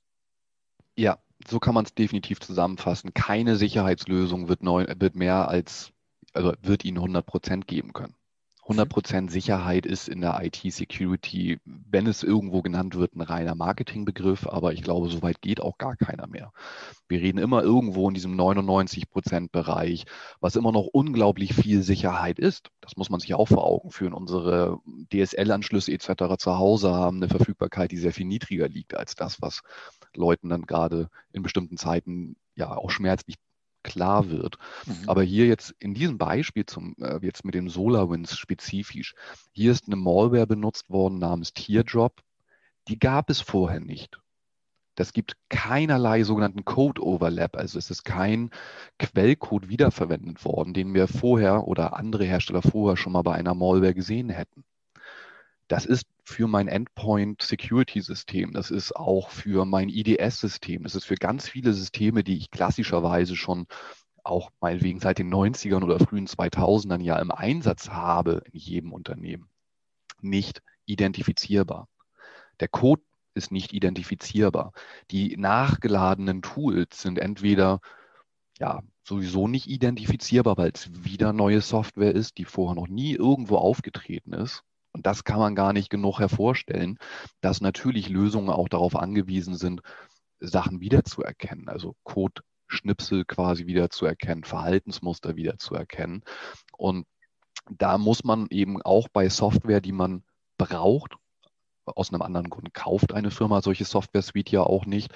Ja, 0.95 1.19
so 1.47 1.59
kann 1.59 1.75
man 1.75 1.85
es 1.85 1.93
definitiv 1.93 2.39
zusammenfassen. 2.39 3.13
Keine 3.13 3.55
Sicherheitslösung 3.55 4.47
wird, 4.47 4.63
neu, 4.63 4.85
wird 4.97 5.15
mehr 5.15 5.47
als, 5.47 5.91
also 6.33 6.53
wird 6.61 6.85
Ihnen 6.85 6.97
100 6.97 7.25
Prozent 7.25 7.67
geben 7.67 7.93
können. 7.93 8.15
100% 8.67 9.30
Sicherheit 9.30 9.86
ist 9.86 10.08
in 10.08 10.21
der 10.21 10.39
IT-Security, 10.41 11.60
wenn 11.65 12.08
es 12.08 12.23
irgendwo 12.23 12.62
genannt 12.62 12.95
wird, 12.95 13.13
ein 13.13 13.21
reiner 13.21 13.56
Marketingbegriff, 13.56 14.47
aber 14.47 14.71
ich 14.71 14.82
glaube, 14.82 15.10
so 15.10 15.21
weit 15.21 15.41
geht 15.41 15.60
auch 15.60 15.78
gar 15.78 15.97
keiner 15.97 16.28
mehr. 16.28 16.54
Wir 17.10 17.21
reden 17.21 17.39
immer 17.39 17.62
irgendwo 17.62 18.08
in 18.08 18.13
diesem 18.13 18.39
99%-Bereich, 18.39 20.06
was 20.39 20.56
immer 20.56 20.71
noch 20.71 20.86
unglaublich 20.86 21.54
viel 21.54 21.84
Sicherheit 21.84 22.39
ist. 22.39 22.69
Das 22.80 22.95
muss 22.95 23.10
man 23.10 23.19
sich 23.19 23.34
auch 23.34 23.49
vor 23.49 23.65
Augen 23.65 23.91
führen. 23.91 24.13
Unsere 24.13 24.80
DSL-Anschlüsse 25.12 25.91
etc. 25.91 26.38
zu 26.38 26.58
Hause 26.58 26.93
haben 26.93 27.17
eine 27.17 27.28
Verfügbarkeit, 27.28 27.91
die 27.91 27.97
sehr 27.97 28.13
viel 28.13 28.26
niedriger 28.26 28.69
liegt 28.69 28.95
als 28.95 29.15
das, 29.15 29.41
was 29.41 29.62
Leuten 30.15 30.47
dann 30.47 30.62
gerade 30.62 31.10
in 31.34 31.43
bestimmten 31.43 31.76
Zeiten 31.76 32.38
ja 32.56 32.76
auch 32.76 32.91
schmerzlich 32.91 33.36
klar 33.84 34.30
wird. 34.30 34.58
Mhm. 34.86 35.10
Aber 35.10 35.24
hier 35.24 35.46
jetzt 35.46 35.76
in 35.80 35.93
diesem 35.93 36.17
Beispiel 36.17 36.65
zum, 36.65 36.96
äh, 37.00 37.19
jetzt 37.22 37.46
mit 37.46 37.56
dem 37.56 37.69
SolarWinds 37.69 38.38
spezifisch, 38.38 39.15
hier 39.52 39.72
ist 39.72 39.88
eine 39.88 39.96
Malware 39.96 40.48
benutzt 40.48 40.89
worden 40.89 41.19
namens 41.19 41.54
Teardrop. 41.54 42.22
Die 42.88 43.00
gab 43.00 43.30
es 43.30 43.41
vorher 43.41 43.80
nicht. 43.80 44.19
Das 44.96 45.13
gibt 45.13 45.38
keinerlei 45.50 46.24
sogenannten 46.24 46.65
Code-Overlap, 46.65 47.56
also 47.56 47.80
es 47.80 47.89
ist 47.89 48.04
kein 48.04 48.52
Quellcode 49.00 49.67
wiederverwendet 49.67 50.46
worden, 50.46 50.74
den 50.74 50.93
wir 50.93 51.08
vorher 51.08 51.67
oder 51.67 51.98
andere 51.98 52.26
Hersteller 52.26 52.62
vorher 52.62 52.96
schon 52.96 53.13
mal 53.13 53.24
bei 53.24 53.34
einer 53.34 53.56
Malware 53.56 53.96
gesehen 53.96 54.30
hätten. 54.30 54.63
Das 55.67 55.86
ist 55.86 56.06
für 56.23 56.47
mein 56.47 56.67
Endpoint 56.67 57.41
Security 57.41 58.02
System, 58.02 58.54
das 58.54 58.69
ist 58.69 58.95
auch 58.95 59.30
für 59.30 59.65
mein 59.65 59.89
IDS 59.89 60.39
System, 60.39 60.84
das 60.84 60.95
ist 60.95 61.06
für 61.06 61.15
ganz 61.15 61.47
viele 61.47 61.73
Systeme, 61.73 62.23
die 62.23 62.38
ich 62.38 62.52
klassischerweise 62.52 63.36
schon 63.36 63.67
auch 64.23 64.52
meinetwegen 64.62 64.99
seit 64.99 65.19
den 65.19 65.34
90ern 65.34 65.84
oder 65.84 65.99
frühen 65.99 66.28
2000ern 66.28 67.02
ja 67.02 67.19
im 67.19 67.32
Einsatz 67.32 67.89
habe 67.89 68.43
in 68.52 68.60
jedem 68.60 68.93
Unternehmen, 68.93 69.49
nicht 70.21 70.62
identifizierbar. 70.86 71.88
Der 72.60 72.67
Code 72.67 73.02
ist 73.34 73.52
nicht 73.52 73.73
identifizierbar. 73.73 74.73
Die 75.12 75.36
nachgeladenen 75.38 76.41
Tools 76.41 77.02
sind 77.02 77.19
entweder 77.19 77.80
ja 78.60 78.82
sowieso 79.04 79.47
nicht 79.47 79.67
identifizierbar, 79.67 80.58
weil 80.58 80.71
es 80.73 80.89
wieder 81.04 81.34
neue 81.34 81.62
Software 81.62 82.13
ist, 82.13 82.38
die 82.38 82.45
vorher 82.45 82.76
noch 82.76 82.88
nie 82.88 83.13
irgendwo 83.13 83.58
aufgetreten 83.58 84.34
ist 84.34 84.63
und 84.93 85.06
das 85.06 85.23
kann 85.23 85.39
man 85.39 85.56
gar 85.56 85.73
nicht 85.73 85.89
genug 85.89 86.19
hervorstellen, 86.19 86.97
dass 87.41 87.62
natürlich 87.62 88.10
Lösungen 88.10 88.49
auch 88.49 88.69
darauf 88.69 88.95
angewiesen 88.95 89.56
sind, 89.56 89.82
Sachen 90.39 90.82
wiederzuerkennen, 90.82 91.67
also 91.67 91.95
Code-Schnipsel 92.03 93.25
quasi 93.25 93.65
wiederzuerkennen, 93.65 94.43
Verhaltensmuster 94.43 95.36
wiederzuerkennen. 95.36 96.23
Und 96.77 97.08
da 97.69 97.97
muss 97.97 98.23
man 98.23 98.47
eben 98.49 98.82
auch 98.82 99.08
bei 99.10 99.29
Software, 99.29 99.82
die 99.82 99.93
man 99.93 100.23
braucht, 100.58 101.15
aus 101.86 102.13
einem 102.13 102.21
anderen 102.21 102.49
Grund 102.49 102.73
kauft 102.73 103.13
eine 103.13 103.32
Firma 103.32 103.62
solche 103.62 103.86
Software-Suite 103.86 104.51
ja 104.51 104.63
auch 104.63 104.86
nicht, 104.86 105.13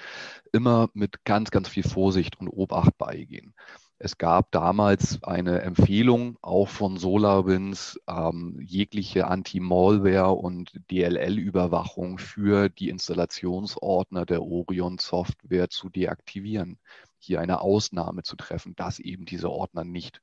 immer 0.52 0.88
mit 0.92 1.24
ganz, 1.24 1.50
ganz 1.50 1.68
viel 1.68 1.82
Vorsicht 1.82 2.38
und 2.40 2.48
Obacht 2.48 2.98
beigehen. 2.98 3.54
Es 4.00 4.16
gab 4.16 4.52
damals 4.52 5.24
eine 5.24 5.62
Empfehlung 5.62 6.38
auch 6.40 6.68
von 6.68 6.98
SolarWinds, 6.98 7.98
ähm, 8.06 8.60
jegliche 8.60 9.26
Anti-Malware 9.26 10.30
und 10.30 10.72
DLL-Überwachung 10.88 12.18
für 12.18 12.68
die 12.68 12.90
Installationsordner 12.90 14.24
der 14.24 14.42
Orion-Software 14.42 15.68
zu 15.68 15.88
deaktivieren. 15.88 16.78
Hier 17.18 17.40
eine 17.40 17.60
Ausnahme 17.60 18.22
zu 18.22 18.36
treffen, 18.36 18.76
dass 18.76 19.00
eben 19.00 19.24
diese 19.24 19.50
Ordner 19.50 19.82
nicht 19.82 20.22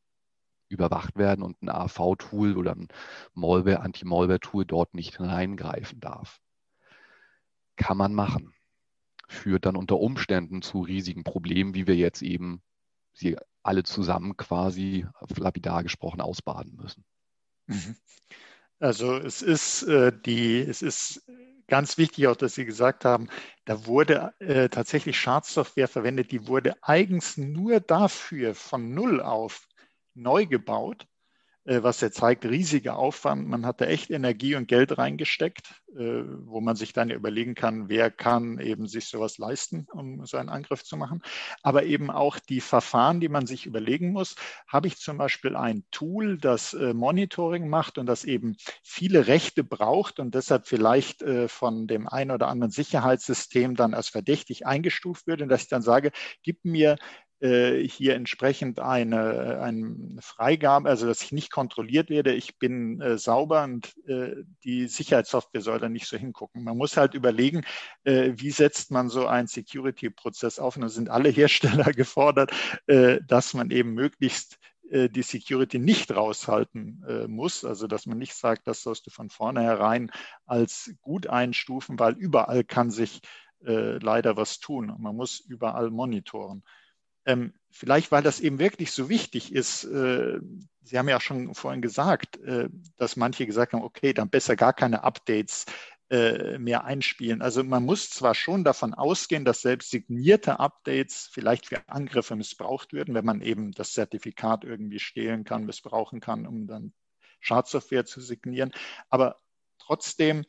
überwacht 0.69 1.17
werden 1.17 1.43
und 1.43 1.61
ein 1.61 1.67
AV-Tool 1.67 2.55
oder 2.55 2.71
ein 2.71 2.87
Malware, 3.33 3.81
Anti-Malware-Tool 3.81 4.65
dort 4.65 4.93
nicht 4.93 5.17
hineingreifen 5.17 5.99
darf. 5.99 6.39
Kann 7.75 7.97
man 7.97 8.13
machen. 8.13 8.53
Führt 9.27 9.65
dann 9.65 9.75
unter 9.75 9.99
Umständen 9.99 10.61
zu 10.61 10.79
riesigen 10.79 11.25
Problemen, 11.25 11.75
wie 11.75 11.87
wir 11.87 11.95
jetzt 11.97 12.21
eben 12.21 12.61
sie 13.15 13.37
alle 13.63 13.83
zusammen 13.83 14.37
quasi, 14.37 15.07
lapidar 15.37 15.81
gesprochen, 15.83 16.21
ausbaden 16.21 16.75
müssen. 16.75 17.03
Mhm. 17.65 17.95
Also 18.79 19.15
es 19.15 19.41
ist 19.41 19.83
äh, 19.83 20.11
die, 20.25 20.59
es 20.59 20.81
ist 20.81 21.25
ganz 21.67 21.97
wichtig 21.97 22.27
auch, 22.27 22.35
dass 22.35 22.55
Sie 22.55 22.65
gesagt 22.65 23.05
haben, 23.05 23.27
da 23.63 23.85
wurde 23.87 24.33
äh, 24.39 24.69
tatsächlich 24.69 25.19
Schadsoftware 25.19 25.87
verwendet, 25.87 26.31
die 26.31 26.47
wurde 26.47 26.75
eigens 26.83 27.37
nur 27.37 27.79
dafür 27.79 28.53
von 28.53 28.93
Null 28.93 29.21
auf 29.21 29.67
neu 30.13 30.45
gebaut 30.45 31.07
was 31.65 32.01
er 32.01 32.11
zeigt, 32.11 32.45
riesiger 32.45 32.97
Aufwand. 32.97 33.47
Man 33.47 33.65
hat 33.65 33.81
da 33.81 33.85
echt 33.85 34.11
Energie 34.11 34.55
und 34.55 34.67
Geld 34.67 34.97
reingesteckt, 34.97 35.81
äh, 35.97 36.23
wo 36.43 36.61
man 36.61 36.75
sich 36.75 36.93
dann 36.93 37.09
überlegen 37.09 37.55
kann, 37.55 37.89
wer 37.89 38.11
kann 38.11 38.59
eben 38.59 38.87
sich 38.87 39.05
sowas 39.05 39.37
leisten, 39.39 39.87
um 39.91 40.25
so 40.25 40.37
einen 40.37 40.49
Angriff 40.49 40.83
zu 40.83 40.95
machen. 40.95 41.23
Aber 41.63 41.83
eben 41.83 42.11
auch 42.11 42.37
die 42.37 42.61
Verfahren, 42.61 43.19
die 43.19 43.29
man 43.29 43.47
sich 43.47 43.65
überlegen 43.65 44.11
muss. 44.11 44.35
Habe 44.67 44.87
ich 44.87 44.97
zum 44.97 45.17
Beispiel 45.17 45.55
ein 45.55 45.83
Tool, 45.89 46.37
das 46.37 46.73
äh, 46.73 46.93
Monitoring 46.93 47.67
macht 47.67 47.97
und 47.97 48.05
das 48.05 48.25
eben 48.25 48.55
viele 48.83 49.27
Rechte 49.27 49.63
braucht 49.63 50.19
und 50.19 50.35
deshalb 50.35 50.67
vielleicht 50.67 51.23
von 51.47 51.87
dem 51.87 52.07
einen 52.07 52.31
oder 52.31 52.47
anderen 52.47 52.71
Sicherheitssystem 52.71 53.75
dann 53.75 53.93
als 53.93 54.09
verdächtig 54.09 54.65
eingestuft 54.65 55.27
wird 55.27 55.41
und 55.41 55.49
dass 55.49 55.63
ich 55.63 55.69
dann 55.69 55.81
sage, 55.81 56.11
gib 56.43 56.63
mir 56.65 56.93
äh, 56.93 56.97
hier 57.41 58.15
entsprechend 58.15 58.79
eine, 58.79 59.59
eine 59.61 60.21
Freigabe, 60.21 60.89
also 60.89 61.05
dass 61.05 61.21
ich 61.21 61.31
nicht 61.31 61.51
kontrolliert 61.51 62.09
werde, 62.09 62.33
ich 62.33 62.57
bin 62.57 63.01
äh, 63.01 63.17
sauber 63.17 63.63
und 63.63 63.93
äh, 64.07 64.43
die 64.63 64.87
Sicherheitssoftware 64.87 65.61
soll 65.61 65.79
da 65.79 65.89
nicht 65.89 66.07
so 66.07 66.17
hingucken. 66.17 66.63
Man 66.63 66.77
muss 66.77 66.97
halt 66.97 67.13
überlegen, 67.13 67.65
äh, 68.03 68.33
wie 68.35 68.51
setzt 68.51 68.91
man 68.91 69.09
so 69.09 69.27
einen 69.27 69.47
Security-Prozess 69.47 70.59
auf 70.59 70.75
und 70.75 70.83
da 70.83 70.89
sind 70.89 71.09
alle 71.09 71.29
Hersteller 71.29 71.91
gefordert, 71.93 72.51
äh, 72.87 73.19
dass 73.27 73.53
man 73.53 73.69
eben 73.69 73.93
möglichst 73.93 74.57
äh, 74.89 75.09
die 75.09 75.23
Security 75.23 75.77
nicht 75.77 76.15
raushalten 76.15 77.03
muss, 77.27 77.65
also 77.65 77.87
dass 77.87 78.05
man 78.05 78.17
nicht 78.17 78.33
sagt, 78.33 78.67
das 78.67 78.81
sollst 78.81 79.07
du 79.07 79.11
von 79.11 79.29
vornherein 79.29 80.11
als 80.45 80.93
gut 81.01 81.27
einstufen, 81.27 81.99
weil 81.99 82.13
überall 82.13 82.63
kann 82.63 82.91
sich 82.91 83.21
leider 83.67 84.37
was 84.37 84.59
tun. 84.59 84.93
Man 84.99 85.15
muss 85.15 85.39
überall 85.39 85.89
monitoren. 85.89 86.61
Ähm, 87.25 87.53
vielleicht, 87.71 88.11
weil 88.11 88.23
das 88.23 88.39
eben 88.39 88.59
wirklich 88.59 88.91
so 88.91 89.09
wichtig 89.09 89.53
ist. 89.53 89.83
Äh, 89.85 90.39
Sie 90.81 90.99
haben 90.99 91.09
ja 91.09 91.19
schon 91.19 91.55
vorhin 91.55 91.81
gesagt, 91.81 92.37
äh, 92.41 92.69
dass 92.97 93.15
manche 93.15 93.45
gesagt 93.47 93.73
haben, 93.73 93.81
okay, 93.83 94.13
dann 94.13 94.29
besser 94.29 94.55
gar 94.55 94.73
keine 94.73 95.03
Updates. 95.03 95.65
äh, 96.09 96.59
mehr 96.59 96.85
einspielen. 96.85 97.41
Also 97.41 97.63
man 97.63 97.83
muss 97.83 98.09
zwar 98.11 98.35
schon 98.35 98.63
davon 98.63 98.93
ausgehen, 98.93 99.43
dass 99.43 99.61
selbst 99.61 99.89
signierte 99.89 100.59
Updates 100.59 101.29
vielleicht 101.31 101.65
für 101.67 101.87
Angriffe 101.89 102.35
missbraucht 102.35 102.93
würden, 102.93 103.15
wenn 103.15 103.25
man 103.25 103.41
eben 103.41 103.71
das 103.71 103.93
Zertifikat 103.93 104.63
irgendwie 104.63 104.99
stehlen 104.99 105.43
kann, 105.45 105.65
missbrauchen 105.65 106.19
kann, 106.19 106.45
um 106.45 106.67
dann 106.67 106.93
Schadsoftware 107.39 108.05
zu 108.05 108.21
signieren. 108.21 108.71
Aber 109.09 109.37
trotzdem, 109.79 110.45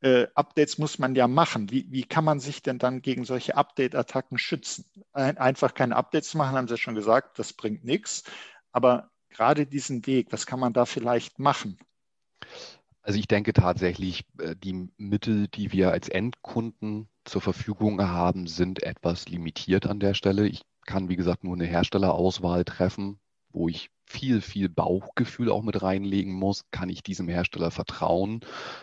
äh, 0.00 0.26
Updates 0.34 0.78
muss 0.78 0.98
man 0.98 1.14
ja 1.14 1.28
machen. 1.28 1.70
Wie, 1.70 1.90
wie, 1.90 2.04
kann 2.04 2.24
man 2.24 2.40
sich 2.40 2.62
denn 2.62 2.78
dann 2.78 3.02
gegen 3.02 3.24
solche 3.24 3.56
Update-Attacken 3.56 4.38
schützen? 4.38 4.84
Ein, 5.12 5.38
einfach 5.38 5.74
keine 5.74 5.96
Updates 5.96 6.34
machen, 6.34 6.56
haben 6.56 6.68
Sie 6.68 6.76
schon 6.76 6.94
gesagt, 6.94 7.38
das 7.38 7.52
bringt 7.52 7.84
nichts. 7.84 8.24
Aber 8.72 9.10
gerade 9.30 9.66
diesen 9.66 10.06
Weg, 10.06 10.32
was 10.32 10.46
kann 10.46 10.60
man 10.60 10.72
da 10.72 10.84
vielleicht 10.84 11.38
machen? 11.38 11.78
Also 13.02 13.18
ich 13.18 13.28
denke 13.28 13.52
tatsächlich, 13.52 14.24
äh, 14.38 14.56
die 14.56 14.88
Mittel, 14.96 15.48
die 15.48 15.72
wir 15.72 15.92
als 15.92 16.08
Endkunden 16.08 17.08
zur 17.24 17.40
Verfügung 17.40 18.00
haben, 18.00 18.46
sind 18.46 18.82
etwas 18.82 19.28
limitiert 19.28 19.86
an 19.86 20.00
der 20.00 20.14
Stelle. 20.14 20.46
Ich 20.48 20.62
kann, 20.84 21.08
wie 21.08 21.16
gesagt, 21.16 21.44
nur 21.44 21.54
eine 21.54 21.66
Herstellerauswahl 21.66 22.64
treffen, 22.64 23.18
wo 23.50 23.68
ich 23.68 23.90
viel, 24.06 24.40
viel 24.40 24.68
Bauchgefühl 24.68 25.50
auch 25.50 25.62
mit 25.62 25.82
reinlegen 25.82 26.32
muss. 26.32 26.64
Kann 26.70 26.88
ich 26.88 27.02
diesem 27.02 27.28
Hersteller 27.28 27.70
vertrauen, 27.70 28.40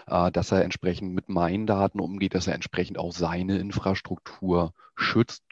äh, 0.08 0.32
dass 0.32 0.52
er 0.52 0.64
entsprechend 0.64 1.14
mit 1.14 1.30
meinen 1.30 1.66
Daten 1.66 2.00
umgeht, 2.00 2.36
dass 2.36 2.48
er 2.48 2.56
entsprechend 2.56 2.98
auch 2.98 3.14
seine 3.14 3.58
Infrastruktur 3.58 4.74
schützt? 4.96 5.44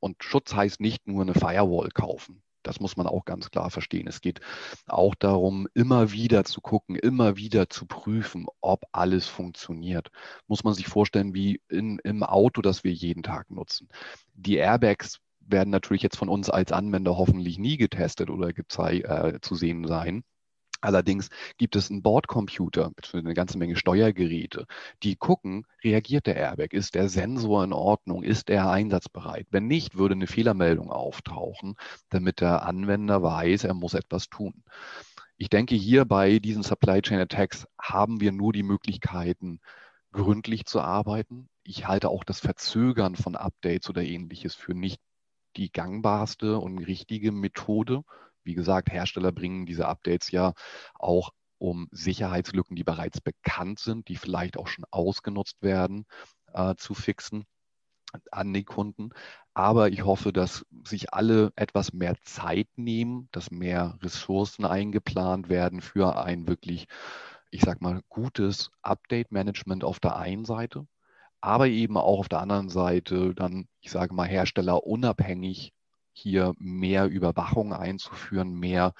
Und 0.00 0.22
Schutz 0.24 0.54
heißt 0.54 0.80
nicht 0.80 1.06
nur 1.06 1.22
eine 1.22 1.34
Firewall 1.34 1.90
kaufen. 1.90 2.42
Das 2.62 2.80
muss 2.80 2.96
man 2.96 3.06
auch 3.06 3.24
ganz 3.24 3.50
klar 3.50 3.70
verstehen. 3.70 4.06
Es 4.06 4.20
geht 4.20 4.40
auch 4.86 5.14
darum, 5.14 5.66
immer 5.74 6.12
wieder 6.12 6.44
zu 6.44 6.60
gucken, 6.60 6.96
immer 6.96 7.36
wieder 7.36 7.70
zu 7.70 7.86
prüfen, 7.86 8.46
ob 8.60 8.84
alles 8.92 9.26
funktioniert. 9.26 10.08
Muss 10.46 10.64
man 10.64 10.74
sich 10.74 10.86
vorstellen, 10.86 11.32
wie 11.34 11.62
in, 11.68 11.98
im 12.04 12.22
Auto, 12.22 12.60
das 12.60 12.84
wir 12.84 12.92
jeden 12.92 13.22
Tag 13.22 13.50
nutzen. 13.50 13.88
Die 14.34 14.56
Airbags 14.56 15.20
werden 15.50 15.70
natürlich 15.70 16.02
jetzt 16.02 16.16
von 16.16 16.28
uns 16.28 16.50
als 16.50 16.72
Anwender 16.72 17.16
hoffentlich 17.16 17.58
nie 17.58 17.76
getestet 17.76 18.30
oder 18.30 18.48
äh, 18.48 19.40
zu 19.40 19.54
sehen 19.54 19.86
sein. 19.86 20.22
Allerdings 20.82 21.28
gibt 21.58 21.76
es 21.76 21.90
einen 21.90 22.02
Bordcomputer 22.02 22.90
mit 22.96 23.14
eine 23.14 23.34
ganze 23.34 23.58
Menge 23.58 23.76
Steuergeräte, 23.76 24.66
die 25.02 25.16
gucken, 25.16 25.66
reagiert 25.84 26.26
der 26.26 26.36
Airbag, 26.36 26.72
ist 26.72 26.94
der 26.94 27.10
Sensor 27.10 27.64
in 27.64 27.74
Ordnung, 27.74 28.22
ist 28.22 28.48
er 28.48 28.70
einsatzbereit. 28.70 29.46
Wenn 29.50 29.66
nicht, 29.66 29.98
würde 29.98 30.14
eine 30.14 30.26
Fehlermeldung 30.26 30.90
auftauchen, 30.90 31.74
damit 32.08 32.40
der 32.40 32.62
Anwender 32.62 33.22
weiß, 33.22 33.64
er 33.64 33.74
muss 33.74 33.92
etwas 33.92 34.28
tun. 34.30 34.64
Ich 35.36 35.50
denke, 35.50 35.74
hier 35.74 36.06
bei 36.06 36.38
diesen 36.38 36.62
Supply 36.62 37.02
Chain 37.02 37.20
Attacks 37.20 37.66
haben 37.80 38.20
wir 38.20 38.32
nur 38.32 38.52
die 38.52 38.62
Möglichkeiten, 38.62 39.60
gründlich 40.12 40.64
zu 40.64 40.80
arbeiten. 40.80 41.48
Ich 41.62 41.86
halte 41.86 42.08
auch 42.08 42.24
das 42.24 42.40
Verzögern 42.40 43.16
von 43.16 43.36
Updates 43.36 43.88
oder 43.90 44.02
ähnliches 44.02 44.54
für 44.54 44.74
nicht 44.74 45.00
die 45.56 45.72
gangbarste 45.72 46.58
und 46.58 46.78
richtige 46.78 47.32
Methode, 47.32 48.02
wie 48.44 48.54
gesagt, 48.54 48.90
Hersteller 48.90 49.32
bringen 49.32 49.66
diese 49.66 49.88
Updates 49.88 50.30
ja 50.30 50.54
auch 50.94 51.30
um 51.58 51.88
Sicherheitslücken, 51.92 52.74
die 52.74 52.84
bereits 52.84 53.20
bekannt 53.20 53.78
sind, 53.78 54.08
die 54.08 54.16
vielleicht 54.16 54.56
auch 54.56 54.66
schon 54.66 54.86
ausgenutzt 54.90 55.62
werden, 55.62 56.06
äh, 56.54 56.74
zu 56.76 56.94
fixen 56.94 57.44
an 58.30 58.52
die 58.52 58.64
Kunden. 58.64 59.10
Aber 59.54 59.88
ich 59.90 60.04
hoffe, 60.04 60.32
dass 60.32 60.66
sich 60.84 61.12
alle 61.12 61.52
etwas 61.56 61.92
mehr 61.92 62.16
Zeit 62.22 62.68
nehmen, 62.76 63.28
dass 63.32 63.50
mehr 63.50 63.98
Ressourcen 64.02 64.64
eingeplant 64.64 65.48
werden 65.48 65.80
für 65.80 66.16
ein 66.16 66.48
wirklich, 66.48 66.86
ich 67.50 67.62
sag 67.62 67.80
mal, 67.80 68.00
gutes 68.08 68.70
Update-Management 68.82 69.84
auf 69.84 70.00
der 70.00 70.16
einen 70.16 70.44
Seite, 70.44 70.86
aber 71.40 71.68
eben 71.68 71.96
auch 71.96 72.20
auf 72.20 72.28
der 72.28 72.40
anderen 72.40 72.68
Seite 72.68 73.34
dann, 73.34 73.66
ich 73.80 73.90
sage 73.90 74.14
mal, 74.14 74.28
Hersteller 74.28 74.84
unabhängig 74.86 75.72
hier 76.12 76.54
mehr 76.58 77.06
Überwachung 77.06 77.72
einzuführen, 77.72 78.52
mehr 78.52 78.92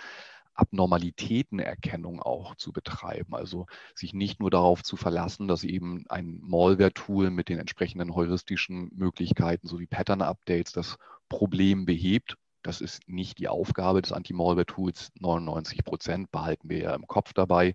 Abnormalitätenerkennung 0.55 2.21
auch 2.21 2.55
zu 2.55 2.73
betreiben. 2.73 3.35
Also 3.35 3.67
sich 3.95 4.13
nicht 4.13 4.41
nur 4.41 4.51
darauf 4.51 4.83
zu 4.83 4.97
verlassen, 4.97 5.49
dass 5.49 5.65
eben 5.65 6.05
ein 6.09 6.39
Malware-Tool 6.43 7.31
mit 7.31 7.49
den 7.49 7.59
entsprechenden 7.59 8.15
heuristischen 8.15 8.91
Möglichkeiten 8.95 9.67
sowie 9.67 9.87
Pattern-Updates 9.87 10.73
das 10.73 10.97
Problem 11.29 11.87
behebt. 11.87 12.37
Das 12.63 12.83
ist 12.83 13.09
nicht 13.09 13.39
die 13.39 13.49
Aufgabe 13.49 14.03
des 14.03 14.13
Anti-Malware-Tools. 14.13 15.13
99 15.19 15.83
Prozent 15.85 16.31
behalten 16.31 16.69
wir 16.69 16.79
ja 16.79 16.95
im 16.95 17.07
Kopf 17.07 17.33
dabei, 17.33 17.75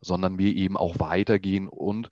sondern 0.00 0.38
wir 0.38 0.54
eben 0.54 0.78
auch 0.78 0.98
weitergehen 0.98 1.68
und 1.68 2.08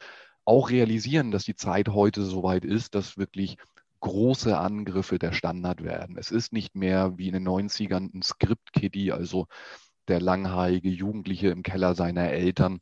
auch 0.50 0.70
realisieren, 0.70 1.30
dass 1.30 1.44
die 1.44 1.54
Zeit 1.54 1.90
heute 1.90 2.24
so 2.24 2.42
weit 2.42 2.64
ist, 2.64 2.96
dass 2.96 3.16
wirklich 3.16 3.56
große 4.00 4.58
Angriffe 4.58 5.20
der 5.20 5.32
Standard 5.32 5.84
werden. 5.84 6.18
Es 6.18 6.32
ist 6.32 6.52
nicht 6.52 6.74
mehr 6.74 7.16
wie 7.18 7.28
in 7.28 7.34
den 7.34 7.46
90ern 7.46 8.12
ein 8.12 8.22
Script-Kiddie, 8.22 9.12
also 9.12 9.46
der 10.08 10.20
langhaarige 10.20 10.88
Jugendliche 10.88 11.50
im 11.50 11.62
Keller 11.62 11.94
seiner 11.94 12.30
Eltern, 12.30 12.80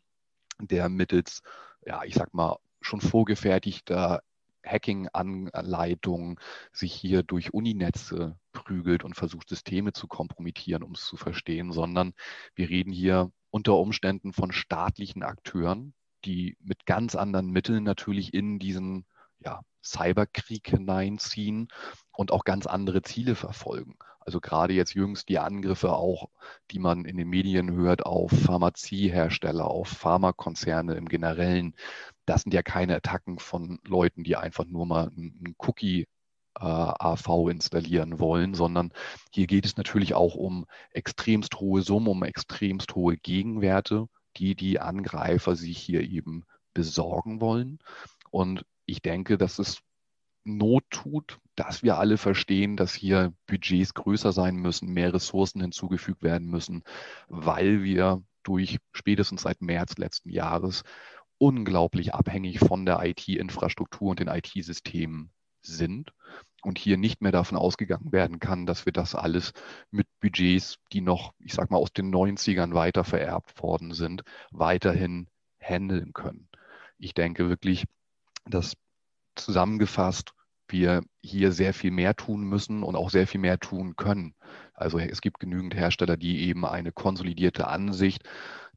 der 0.58 0.88
mittels, 0.88 1.42
ja, 1.84 2.04
ich 2.04 2.14
sag 2.14 2.32
mal, 2.32 2.56
schon 2.80 3.02
vorgefertigter 3.02 4.22
Hacking-Anleitungen 4.64 6.36
sich 6.72 6.94
hier 6.94 7.22
durch 7.22 7.52
Uninetze 7.52 8.38
prügelt 8.52 9.04
und 9.04 9.14
versucht, 9.14 9.50
Systeme 9.50 9.92
zu 9.92 10.06
kompromittieren, 10.08 10.82
um 10.82 10.92
es 10.92 11.04
zu 11.04 11.18
verstehen, 11.18 11.72
sondern 11.72 12.14
wir 12.54 12.70
reden 12.70 12.92
hier 12.92 13.30
unter 13.50 13.76
Umständen 13.76 14.32
von 14.32 14.52
staatlichen 14.52 15.22
Akteuren, 15.22 15.92
die 16.24 16.56
mit 16.60 16.86
ganz 16.86 17.14
anderen 17.14 17.50
Mitteln 17.50 17.84
natürlich 17.84 18.34
in 18.34 18.58
diesen 18.58 19.06
ja, 19.40 19.62
Cyberkrieg 19.82 20.68
hineinziehen 20.68 21.68
und 22.12 22.32
auch 22.32 22.44
ganz 22.44 22.66
andere 22.66 23.02
Ziele 23.02 23.34
verfolgen. 23.34 23.96
Also 24.20 24.40
gerade 24.40 24.74
jetzt 24.74 24.92
jüngst 24.92 25.30
die 25.30 25.38
Angriffe 25.38 25.94
auch, 25.94 26.28
die 26.70 26.78
man 26.78 27.06
in 27.06 27.16
den 27.16 27.28
Medien 27.28 27.72
hört 27.72 28.04
auf 28.04 28.30
Pharmaziehersteller, 28.30 29.66
auf 29.66 29.88
Pharmakonzerne 29.88 30.96
im 30.96 31.08
Generellen. 31.08 31.74
Das 32.26 32.42
sind 32.42 32.52
ja 32.52 32.62
keine 32.62 32.96
Attacken 32.96 33.38
von 33.38 33.78
Leuten, 33.86 34.24
die 34.24 34.36
einfach 34.36 34.66
nur 34.66 34.84
mal 34.84 35.08
einen 35.16 35.54
Cookie 35.56 36.06
äh, 36.60 36.64
AV 36.64 37.48
installieren 37.48 38.18
wollen, 38.18 38.52
sondern 38.52 38.92
hier 39.32 39.46
geht 39.46 39.64
es 39.64 39.78
natürlich 39.78 40.12
auch 40.14 40.34
um 40.34 40.66
extremst 40.90 41.58
hohe 41.60 41.80
Summen, 41.80 42.08
um 42.08 42.22
extremst 42.22 42.94
hohe 42.94 43.16
Gegenwerte, 43.16 44.08
die 44.38 44.54
die 44.54 44.80
Angreifer 44.80 45.56
sich 45.56 45.78
hier 45.78 46.02
eben 46.02 46.44
besorgen 46.74 47.40
wollen. 47.40 47.78
Und 48.30 48.64
ich 48.86 49.02
denke, 49.02 49.38
dass 49.38 49.58
es 49.58 49.82
Not 50.44 50.84
tut, 50.90 51.40
dass 51.56 51.82
wir 51.82 51.98
alle 51.98 52.16
verstehen, 52.16 52.76
dass 52.76 52.94
hier 52.94 53.34
Budgets 53.46 53.92
größer 53.92 54.32
sein 54.32 54.56
müssen, 54.56 54.88
mehr 54.88 55.12
Ressourcen 55.12 55.60
hinzugefügt 55.60 56.22
werden 56.22 56.48
müssen, 56.48 56.84
weil 57.28 57.82
wir 57.82 58.22
durch 58.44 58.78
spätestens 58.92 59.42
seit 59.42 59.60
März 59.60 59.98
letzten 59.98 60.30
Jahres 60.30 60.84
unglaublich 61.36 62.14
abhängig 62.14 62.60
von 62.60 62.86
der 62.86 63.04
IT-Infrastruktur 63.04 64.10
und 64.10 64.20
den 64.20 64.28
IT-Systemen 64.28 65.32
sind 65.60 66.14
und 66.62 66.78
hier 66.78 66.96
nicht 66.96 67.22
mehr 67.22 67.32
davon 67.32 67.56
ausgegangen 67.56 68.12
werden 68.12 68.40
kann, 68.40 68.66
dass 68.66 68.86
wir 68.86 68.92
das 68.92 69.14
alles 69.14 69.52
mit 69.90 70.06
Budgets, 70.20 70.78
die 70.92 71.00
noch, 71.00 71.32
ich 71.38 71.54
sag 71.54 71.70
mal, 71.70 71.78
aus 71.78 71.92
den 71.92 72.12
90ern 72.12 72.74
weiter 72.74 73.04
vererbt 73.04 73.62
worden 73.62 73.92
sind, 73.92 74.22
weiterhin 74.50 75.28
handeln 75.60 76.12
können. 76.12 76.48
Ich 76.98 77.14
denke 77.14 77.48
wirklich, 77.48 77.84
dass 78.46 78.74
zusammengefasst 79.36 80.32
wir 80.70 81.02
hier 81.22 81.52
sehr 81.52 81.72
viel 81.72 81.90
mehr 81.90 82.14
tun 82.14 82.42
müssen 82.42 82.82
und 82.82 82.94
auch 82.94 83.10
sehr 83.10 83.26
viel 83.26 83.40
mehr 83.40 83.58
tun 83.58 83.96
können. 83.96 84.34
Also 84.74 84.98
es 84.98 85.20
gibt 85.20 85.40
genügend 85.40 85.74
Hersteller, 85.74 86.16
die 86.16 86.42
eben 86.42 86.66
eine 86.66 86.92
konsolidierte 86.92 87.68
Ansicht 87.68 88.22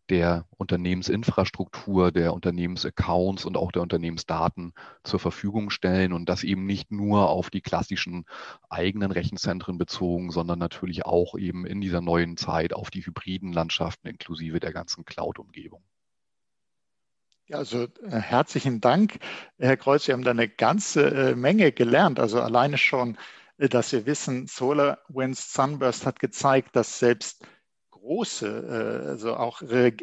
der 0.10 0.46
Unternehmensinfrastruktur, 0.58 2.12
der 2.12 2.34
Unternehmensaccounts 2.34 3.46
und 3.46 3.56
auch 3.56 3.72
der 3.72 3.82
Unternehmensdaten 3.82 4.74
zur 5.04 5.20
Verfügung 5.20 5.70
stellen 5.70 6.12
und 6.12 6.28
das 6.28 6.44
eben 6.44 6.66
nicht 6.66 6.92
nur 6.92 7.30
auf 7.30 7.50
die 7.50 7.62
klassischen 7.62 8.26
eigenen 8.70 9.12
Rechenzentren 9.12 9.78
bezogen, 9.78 10.32
sondern 10.32 10.60
natürlich 10.60 11.06
auch 11.06 11.38
eben 11.38 11.66
in 11.66 11.82
dieser 11.82 12.02
neuen 12.02 12.38
Zeit 12.38 12.74
auf 12.74 12.92
die 12.92 13.06
hybriden 13.06 13.54
Landschaften 13.54 14.08
inklusive 14.08 14.60
der 14.60 14.74
ganzen 14.74 15.06
Cloud-Umgebung. 15.06 15.84
Ja, 17.48 17.58
also 17.58 17.84
äh, 17.84 18.12
herzlichen 18.12 18.80
Dank, 18.80 19.20
Herr 19.58 19.76
Kreuz. 19.76 20.06
Sie 20.06 20.14
haben 20.14 20.24
da 20.24 20.32
eine 20.32 20.48
ganze 20.48 21.32
äh, 21.32 21.36
Menge 21.36 21.74
gelernt. 21.74 22.18
Also 22.20 22.40
alleine 22.42 22.78
schon, 22.78 23.18
äh, 23.58 23.68
dass 23.68 23.92
wir 23.92 24.06
wissen, 24.06 24.48
SolarWinds 24.48 25.52
Sunburst 25.52 26.06
hat 26.06 26.20
gezeigt, 26.20 26.76
dass 26.78 27.00
selbst 27.00 27.46
große, 28.02 29.06
also 29.08 29.36
auch 29.36 29.62
Re 29.62 29.94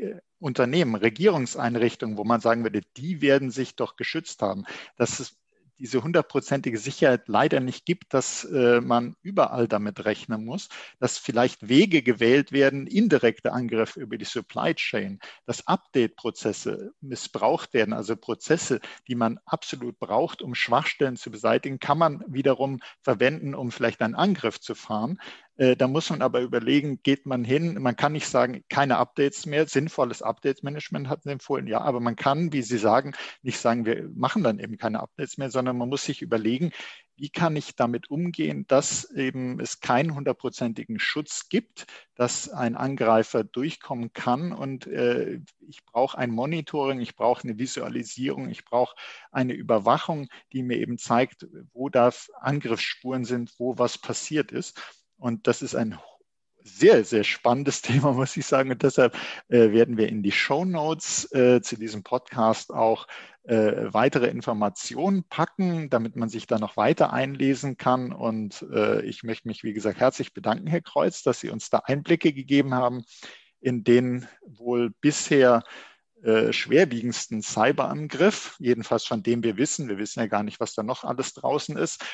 Unternehmen, 0.41 0.95
Regierungseinrichtungen, 0.95 2.17
wo 2.17 2.23
man 2.23 2.41
sagen 2.41 2.63
würde, 2.63 2.83
die 2.97 3.21
werden 3.21 3.51
sich 3.51 3.75
doch 3.75 3.97
geschützt 3.97 4.41
haben, 4.41 4.67
dass 4.97 5.19
es 5.19 5.37
diese 5.79 6.03
hundertprozentige 6.03 6.79
Sicherheit 6.79 7.29
leider 7.29 7.61
nicht 7.61 7.87
gibt, 7.87 8.13
dass 8.13 8.45
äh, 8.45 8.81
man 8.81 9.15
überall 9.23 9.69
damit 9.69 10.05
rechnen 10.05 10.45
muss, 10.45 10.69
dass 10.99 11.19
vielleicht 11.19 11.69
Wege 11.69 12.03
gewählt 12.03 12.53
werden, 12.53 12.87
indirekte 12.87 13.53
Angriffe 13.53 14.01
über 14.01 14.19
die 14.19 14.25
Supply 14.25 14.75
Chain, 14.75 15.21
dass 15.47 15.67
Update-Prozesse 15.67 16.93
missbraucht 17.01 17.75
werden, 17.75 17.93
also 17.95 18.17
Prozesse, 18.17 18.81
die 19.07 19.15
man 19.15 19.39
absolut 19.45 19.99
braucht, 19.99 20.43
um 20.43 20.55
Schwachstellen 20.55 21.17
zu 21.17 21.31
beseitigen, 21.31 21.79
kann 21.79 21.99
man 21.99 22.25
wiederum 22.27 22.81
verwenden, 23.01 23.55
um 23.55 23.71
vielleicht 23.71 24.03
einen 24.03 24.15
Angriff 24.15 24.61
zu 24.61 24.75
fahren. 24.75 25.21
Äh, 25.59 25.77
da 25.77 25.89
muss 25.89 26.09
man 26.09 26.23
aber 26.23 26.41
überlegen, 26.41 27.03
geht 27.03 27.27
man 27.27 27.45
hin? 27.45 27.75
Man 27.83 27.97
kann 27.97 28.13
nicht 28.13 28.29
sagen, 28.29 28.65
keine 28.69 28.97
Updates 28.97 29.45
mehr. 29.45 29.67
Sinnvolles 29.67 30.23
Update-Management 30.23 31.09
hatten 31.09 31.23
Sie 31.25 31.33
empfohlen, 31.33 31.67
ja, 31.67 31.81
aber 31.81 31.99
man 32.01 32.15
kann, 32.17 32.53
wie 32.53 32.63
Sie 32.63 32.79
sagen, 32.79 33.13
nicht 33.43 33.59
sagen, 33.59 33.85
wir 33.85 34.09
machen 34.15 34.45
dann 34.45 34.61
eben 34.61 34.79
keine 34.79 35.01
Updates 35.01 35.37
mehr, 35.37 35.51
sondern 35.51 35.77
man 35.77 35.89
muss 35.89 36.05
sich 36.05 36.23
überlegen, 36.23 36.71
wie 37.17 37.31
kann 37.31 37.57
ich 37.57 37.75
damit 37.75 38.11
umgehen, 38.11 38.65
dass 38.69 39.11
eben 39.11 39.59
es 39.59 39.81
keinen 39.81 40.15
hundertprozentigen 40.15 41.01
Schutz 41.01 41.49
gibt, 41.49 41.87
dass 42.15 42.49
ein 42.49 42.77
Angreifer 42.77 43.43
durchkommen 43.43 44.13
kann. 44.13 44.53
Und 44.53 44.87
äh, 44.87 45.41
ich 45.59 45.85
brauche 45.85 46.17
ein 46.17 46.31
Monitoring, 46.31 47.01
ich 47.01 47.17
brauche 47.17 47.43
eine 47.43 47.59
Visualisierung, 47.59 48.49
ich 48.49 48.65
brauche 48.65 48.95
eine 49.33 49.55
Überwachung, 49.55 50.29
die 50.53 50.63
mir 50.63 50.79
eben 50.79 50.99
zeigt, 50.99 51.49
wo 51.73 51.89
da 51.89 52.13
Angriffsspuren 52.41 53.25
sind, 53.25 53.53
wo 53.59 53.77
was 53.79 53.99
passiert 53.99 54.53
ist. 54.53 54.81
Und 55.19 55.47
das 55.47 55.63
ist 55.63 55.75
ein 55.75 55.99
sehr, 56.63 57.05
sehr 57.05 57.25
spannendes 57.25 57.83
Thema, 57.83 58.13
muss 58.13 58.37
ich 58.37 58.47
sagen. 58.47 58.71
Und 58.71 58.83
deshalb 58.83 59.17
äh, 59.49 59.73
werden 59.73 59.97
wir 59.97 60.09
in 60.09 60.23
die 60.23 60.33
Show 60.33 60.65
Notes 60.65 61.31
äh, 61.33 61.61
zu 61.61 61.77
diesem 61.77 62.03
Podcast 62.03 62.73
auch 62.73 63.07
äh, 63.45 63.93
weitere 63.93 64.27
Informationen 64.27 65.25
packen, 65.25 65.89
damit 65.91 66.17
man 66.17 66.29
sich 66.29 66.47
da 66.47 66.59
noch 66.59 66.77
weiter 66.77 67.13
einlesen 67.13 67.77
kann. 67.77 68.13
Und 68.13 68.63
äh, 68.73 69.03
ich 69.03 69.23
möchte 69.23 69.49
mich, 69.49 69.65
wie 69.65 69.73
gesagt, 69.73 70.01
herzlich 70.01 70.35
bedanken, 70.35 70.67
Herr 70.67 70.83
Kreuz, 70.83 71.23
dass 71.23 71.41
Sie 71.41 71.51
uns 71.51 71.71
da 71.71 71.79
Einblicke 71.79 72.33
gegeben 72.33 72.75
haben 72.75 73.05
in 73.61 73.85
den 73.85 74.29
wohl 74.47 74.91
bisher 75.01 75.65
äh, 76.23 76.53
schwerwiegendsten 76.53 77.43
Cyberangriff, 77.43 78.57
jedenfalls 78.59 79.05
von 79.05 79.23
dem 79.23 79.43
wir 79.43 79.57
wissen. 79.57 79.89
Wir 79.89 79.99
wissen 79.99 80.21
ja 80.21 80.27
gar 80.27 80.43
nicht, 80.43 80.61
was 80.61 80.75
da 80.75 80.83
noch 80.83 81.05
alles 81.05 81.33
draußen 81.35 81.77
ist. 81.77 82.05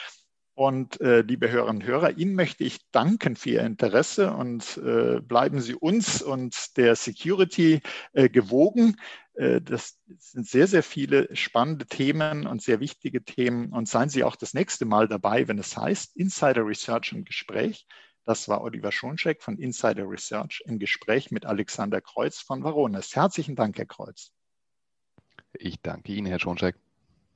Und 0.54 1.00
äh, 1.00 1.22
liebe 1.22 1.50
Hörerinnen 1.50 1.82
und 1.82 1.88
Hörer, 1.88 2.16
Ihnen 2.16 2.36
möchte 2.36 2.62
ich 2.62 2.78
danken 2.92 3.34
für 3.34 3.50
Ihr 3.50 3.62
Interesse 3.62 4.32
und 4.32 4.76
äh, 4.78 5.20
bleiben 5.20 5.60
Sie 5.60 5.74
uns 5.74 6.22
und 6.22 6.76
der 6.76 6.94
Security 6.94 7.80
äh, 8.12 8.28
gewogen. 8.28 8.96
Äh, 9.34 9.60
das 9.60 9.98
sind 10.18 10.46
sehr, 10.46 10.68
sehr 10.68 10.84
viele 10.84 11.34
spannende 11.34 11.86
Themen 11.86 12.46
und 12.46 12.62
sehr 12.62 12.78
wichtige 12.78 13.24
Themen. 13.24 13.72
Und 13.72 13.88
seien 13.88 14.08
Sie 14.08 14.22
auch 14.22 14.36
das 14.36 14.54
nächste 14.54 14.84
Mal 14.84 15.08
dabei, 15.08 15.48
wenn 15.48 15.58
es 15.58 15.76
heißt 15.76 16.16
Insider 16.16 16.64
Research 16.64 17.12
im 17.12 17.24
Gespräch. 17.24 17.86
Das 18.24 18.48
war 18.48 18.62
Oliver 18.62 18.92
Schoncheck 18.92 19.42
von 19.42 19.58
Insider 19.58 20.08
Research 20.08 20.62
im 20.66 20.78
Gespräch 20.78 21.32
mit 21.32 21.46
Alexander 21.46 22.00
Kreuz 22.00 22.38
von 22.38 22.62
Varones. 22.62 23.14
Herzlichen 23.16 23.56
Dank, 23.56 23.76
Herr 23.76 23.86
Kreuz. 23.86 24.30
Ich 25.52 25.80
danke 25.82 26.12
Ihnen, 26.12 26.26
Herr 26.26 26.38
Schoncheck. 26.38 26.76